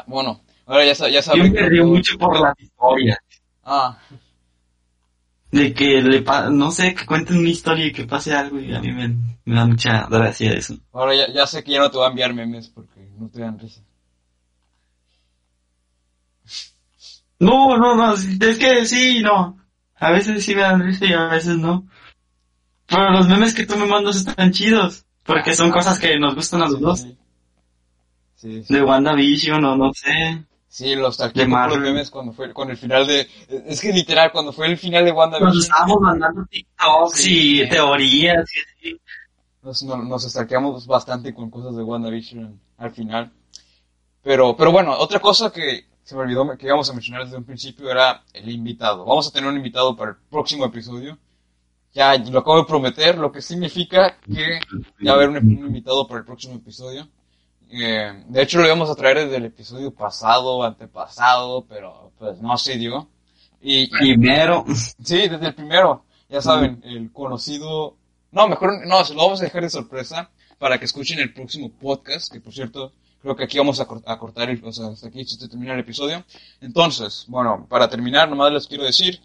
Bueno, 0.06 0.40
ahora 0.66 0.84
ya, 0.84 0.92
ya 0.92 1.08
Yo 1.08 1.22
saben. 1.22 1.52
me 1.52 1.58
que 1.58 1.68
río 1.68 1.86
mucho 1.86 2.16
por 2.18 2.38
la 2.40 2.54
historia. 2.58 3.18
Ah, 3.68 3.98
De 5.50 5.74
que 5.74 6.00
le 6.00 6.22
pa 6.22 6.50
no 6.50 6.70
sé, 6.70 6.94
que 6.94 7.04
cuenten 7.04 7.38
una 7.38 7.48
historia 7.48 7.86
y 7.86 7.92
que 7.92 8.04
pase 8.06 8.32
algo 8.32 8.60
y 8.60 8.72
a 8.72 8.80
mí 8.80 8.92
me, 8.92 9.08
me 9.44 9.54
da 9.56 9.66
mucha 9.66 10.06
gracia 10.06 10.52
eso. 10.52 10.76
ahora 10.92 11.14
ya, 11.16 11.32
ya 11.32 11.46
sé 11.46 11.64
que 11.64 11.72
ya 11.72 11.80
no 11.80 11.90
te 11.90 11.96
voy 11.96 12.06
a 12.06 12.10
enviar 12.10 12.32
memes 12.32 12.68
porque 12.68 13.08
no 13.18 13.28
te 13.28 13.40
dan 13.40 13.58
risa. 13.58 13.82
No, 17.38 17.76
no, 17.76 17.96
no, 17.96 18.14
es 18.14 18.58
que 18.58 18.86
sí, 18.86 19.20
no. 19.22 19.58
A 19.96 20.10
veces 20.10 20.44
sí 20.44 20.54
me 20.54 20.62
dan 20.62 20.82
risa 20.82 21.04
y 21.04 21.12
a 21.12 21.26
veces 21.26 21.58
no. 21.58 21.86
Pero 22.86 23.10
los 23.10 23.28
memes 23.28 23.54
que 23.54 23.66
tú 23.66 23.76
me 23.76 23.86
mandas 23.86 24.16
están 24.16 24.52
chidos. 24.52 25.04
Porque 25.24 25.54
son 25.54 25.70
cosas 25.70 25.98
que 25.98 26.18
nos 26.18 26.34
gustan 26.34 26.62
a 26.62 26.68
los 26.68 26.80
dos. 26.80 27.00
Sí. 28.36 28.62
sí. 28.62 28.72
De 28.72 28.82
WandaVision 28.82 29.64
o 29.64 29.76
no 29.76 29.92
sé. 29.92 30.44
Sí, 30.76 30.94
los 30.94 31.16
De 31.16 31.24
talqué 31.24 31.40
por 31.40 31.48
los 31.48 31.52
Marvel. 31.58 31.80
memes 31.80 32.10
cuando 32.10 32.32
fue, 32.34 32.52
con 32.52 32.68
el 32.68 32.76
final 32.76 33.06
de, 33.06 33.26
es 33.66 33.80
que 33.80 33.94
literal, 33.94 34.30
cuando 34.30 34.52
fue 34.52 34.66
el 34.66 34.76
final 34.76 35.06
de 35.06 35.10
Nos 35.10 35.16
WandaVision, 35.18 35.58
estábamos 35.62 36.00
mandando 36.02 36.44
TikToks 36.50 37.16
Sí. 37.16 37.62
y 37.62 37.68
teorías 37.70 38.44
y 38.82 39.00
nos, 39.62 39.82
no- 39.84 39.96
nos 40.04 40.24
stalkeamos 40.24 40.86
bastante 40.86 41.32
con 41.32 41.48
cosas 41.50 41.76
de 41.76 41.82
WandaVision 41.82 42.60
al 42.76 42.90
final. 42.90 43.32
Pero, 44.22 44.54
pero 44.54 44.70
bueno, 44.70 44.92
otra 44.98 45.18
cosa 45.18 45.50
que 45.50 45.86
se 46.02 46.14
me 46.14 46.20
olvidó 46.20 46.46
que 46.58 46.66
íbamos 46.66 46.90
a 46.90 46.92
mencionar 46.92 47.24
desde 47.24 47.38
un 47.38 47.44
principio 47.44 47.90
era 47.90 48.22
el 48.34 48.50
invitado. 48.50 49.06
Vamos 49.06 49.28
a 49.28 49.32
tener 49.32 49.48
un 49.48 49.56
invitado 49.56 49.96
para 49.96 50.10
el 50.10 50.16
próximo 50.30 50.66
episodio. 50.66 51.16
Ya 51.94 52.14
lo 52.18 52.40
acabo 52.40 52.58
de 52.58 52.64
prometer, 52.66 53.16
lo 53.16 53.32
que 53.32 53.40
significa 53.40 54.18
que 54.20 54.60
ya 55.00 55.12
va 55.14 55.22
a 55.22 55.24
haber 55.24 55.30
un, 55.30 55.36
un 55.38 55.66
invitado 55.68 56.06
para 56.06 56.20
el 56.20 56.26
próximo 56.26 56.56
episodio. 56.56 57.08
Eh, 57.70 58.24
de 58.28 58.42
hecho, 58.42 58.58
lo 58.60 58.66
íbamos 58.66 58.88
a 58.90 58.94
traer 58.94 59.18
desde 59.18 59.36
el 59.36 59.44
episodio 59.46 59.92
pasado, 59.92 60.62
antepasado, 60.62 61.64
pero 61.66 62.12
pues 62.18 62.40
no 62.40 62.56
se 62.58 62.76
dio. 62.76 63.08
Y, 63.60 63.82
y- 63.84 63.86
Primero, 63.88 64.64
Sí, 65.02 65.28
desde 65.28 65.46
el 65.46 65.54
primero. 65.54 66.04
Ya 66.28 66.40
saben, 66.42 66.80
el 66.84 67.12
conocido... 67.12 67.96
No, 68.32 68.48
mejor 68.48 68.86
no, 68.86 69.04
se 69.04 69.14
lo 69.14 69.22
vamos 69.22 69.40
a 69.40 69.44
dejar 69.44 69.62
de 69.62 69.70
sorpresa 69.70 70.30
para 70.58 70.78
que 70.78 70.84
escuchen 70.84 71.18
el 71.20 71.32
próximo 71.32 71.70
podcast, 71.70 72.32
que 72.32 72.40
por 72.40 72.52
cierto, 72.52 72.92
creo 73.22 73.36
que 73.36 73.44
aquí 73.44 73.58
vamos 73.58 73.78
a, 73.80 73.86
cort- 73.86 74.02
a 74.06 74.18
cortar 74.18 74.50
el... 74.50 74.62
O 74.64 74.72
sea, 74.72 74.88
hasta 74.88 75.08
aquí 75.08 75.24
se 75.24 75.48
termina 75.48 75.74
el 75.74 75.80
episodio. 75.80 76.24
Entonces, 76.60 77.24
bueno, 77.28 77.66
para 77.68 77.88
terminar, 77.88 78.28
nomás 78.28 78.52
les 78.52 78.66
quiero 78.66 78.84
decir 78.84 79.20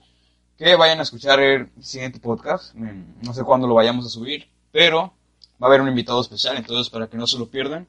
que 0.57 0.75
vayan 0.75 0.99
a 0.99 1.03
escuchar 1.03 1.39
el 1.39 1.69
siguiente 1.81 2.19
podcast. 2.19 2.73
Mm, 2.75 3.21
No 3.23 3.33
sé 3.33 3.43
cuándo 3.43 3.67
lo 3.67 3.73
vayamos 3.73 4.05
a 4.05 4.09
subir, 4.09 4.47
pero 4.71 5.13
va 5.61 5.65
a 5.65 5.69
haber 5.69 5.81
un 5.81 5.87
invitado 5.89 6.21
especial, 6.21 6.57
entonces 6.57 6.89
para 6.91 7.07
que 7.07 7.17
no 7.17 7.25
se 7.25 7.37
lo 7.39 7.47
pierdan. 7.49 7.87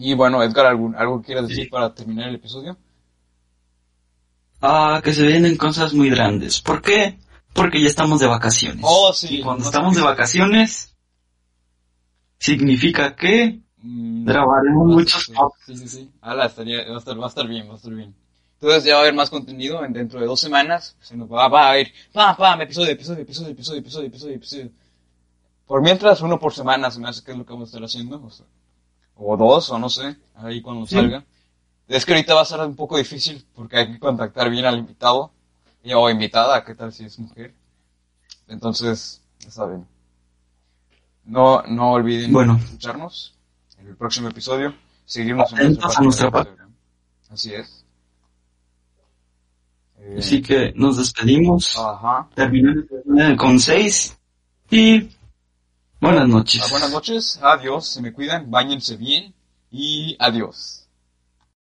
Y 0.00 0.14
bueno, 0.14 0.42
Edgar, 0.42 0.66
¿algún, 0.66 0.94
¿algo 0.94 1.20
que 1.20 1.26
quieras 1.26 1.48
decir 1.48 1.64
Sí. 1.64 1.70
para 1.70 1.92
terminar 1.92 2.28
el 2.28 2.36
episodio? 2.36 2.76
Ah, 4.60 5.00
que 5.02 5.12
se 5.12 5.26
vienen 5.26 5.56
cosas 5.56 5.92
muy 5.92 6.10
grandes. 6.10 6.60
¿Por 6.60 6.80
qué? 6.82 7.18
Porque 7.52 7.80
ya 7.80 7.88
estamos 7.88 8.20
de 8.20 8.26
vacaciones. 8.26 8.84
Oh, 8.86 9.12
sí. 9.12 9.38
Y 9.38 9.42
cuando 9.42 9.64
No 9.64 9.70
estamos 9.70 9.94
sé 9.94 10.00
de 10.00 10.06
vacaciones, 10.06 10.94
significa 12.38 13.14
que 13.16 13.60
Mm, 13.80 14.24
grabaremos 14.24 14.88
no 14.88 14.94
muchos 14.94 15.24
sí. 15.24 15.32
Sí, 15.66 15.76
sí, 15.76 15.88
sí. 15.88 16.10
Ala, 16.20 16.46
estaría, 16.46 16.88
va 16.88 16.96
a 16.96 16.98
estar, 16.98 17.20
va 17.20 17.26
a 17.26 17.28
estar 17.28 17.46
bien, 17.46 17.68
va 17.68 17.74
a 17.74 17.76
estar 17.76 17.94
bien. 17.94 18.14
Entonces 18.54 18.84
ya 18.84 18.94
va 18.94 18.98
a 18.98 19.02
haber 19.02 19.14
más 19.14 19.30
contenido 19.30 19.84
en 19.84 19.92
dentro 19.92 20.20
de 20.20 20.26
dos 20.26 20.40
semanas. 20.40 20.96
Se 21.00 21.16
nos 21.16 21.30
va, 21.30 21.48
va 21.48 21.70
a 21.70 21.78
ir, 21.78 21.92
pam, 22.12 22.36
pam, 22.36 22.60
episodio, 22.60 22.90
episodio, 22.90 23.22
episodio, 23.22 23.50
episodio, 23.52 23.78
episodio, 23.80 24.06
episodio, 24.08 24.34
episodio. 24.34 24.70
Por 25.64 25.80
mientras, 25.82 26.20
uno 26.22 26.38
por 26.40 26.52
semana 26.52 26.90
se 26.90 26.98
me 26.98 27.08
hace 27.08 27.22
que 27.22 27.30
es 27.30 27.38
lo 27.38 27.46
que 27.46 27.52
vamos 27.52 27.68
a 27.68 27.70
estar 27.70 27.84
haciendo. 27.84 28.20
O, 28.24 28.30
sea, 28.30 28.46
o 29.18 29.36
dos, 29.36 29.70
o 29.70 29.78
no 29.78 29.88
sé, 29.90 30.16
ahí 30.36 30.60
cuando 30.62 30.86
Sí. 30.86 30.94
salga. 30.94 31.24
Es 31.88 32.04
que 32.04 32.12
ahorita 32.12 32.34
va 32.34 32.42
a 32.42 32.44
ser 32.44 32.60
un 32.60 32.76
poco 32.76 32.96
difícil 32.98 33.44
porque 33.54 33.78
hay 33.78 33.92
que 33.92 33.98
contactar 33.98 34.50
bien 34.50 34.64
al 34.66 34.78
invitado. 34.78 35.30
Y, 35.82 35.92
o 35.94 36.10
invitada, 36.10 36.64
¿qué 36.64 36.74
tal 36.74 36.92
si 36.92 37.04
es 37.04 37.18
mujer? 37.18 37.54
Entonces, 38.48 39.22
está 39.46 39.66
bien. 39.66 39.86
No, 41.24 41.62
no 41.62 41.92
olviden 41.92 42.32
Bueno. 42.32 42.58
escucharnos 42.62 43.34
en 43.78 43.88
el 43.88 43.96
próximo 43.96 44.28
episodio. 44.28 44.74
Seguirnos 45.06 45.50
en 45.52 45.58
Atentos 45.58 45.96
a 45.98 46.02
nuestra 46.02 46.30
página. 46.30 46.68
Así 47.30 47.54
es. 47.54 47.84
Eh, 49.98 50.16
Así 50.18 50.42
que 50.42 50.72
nos 50.76 50.96
despedimos. 50.98 51.76
Ajá. 51.78 52.28
Terminamos 52.34 52.84
con 53.38 53.58
seis. 53.58 54.16
Y 54.70 55.08
buenas 56.00 56.28
noches. 56.28 56.62
Ah, 56.64 56.68
buenas 56.70 56.90
noches, 56.90 57.40
adiós, 57.42 57.88
se 57.88 58.02
me 58.02 58.12
cuidan, 58.12 58.50
bañense 58.50 58.96
bien 58.96 59.34
y 59.70 60.16
adiós. 60.18 60.87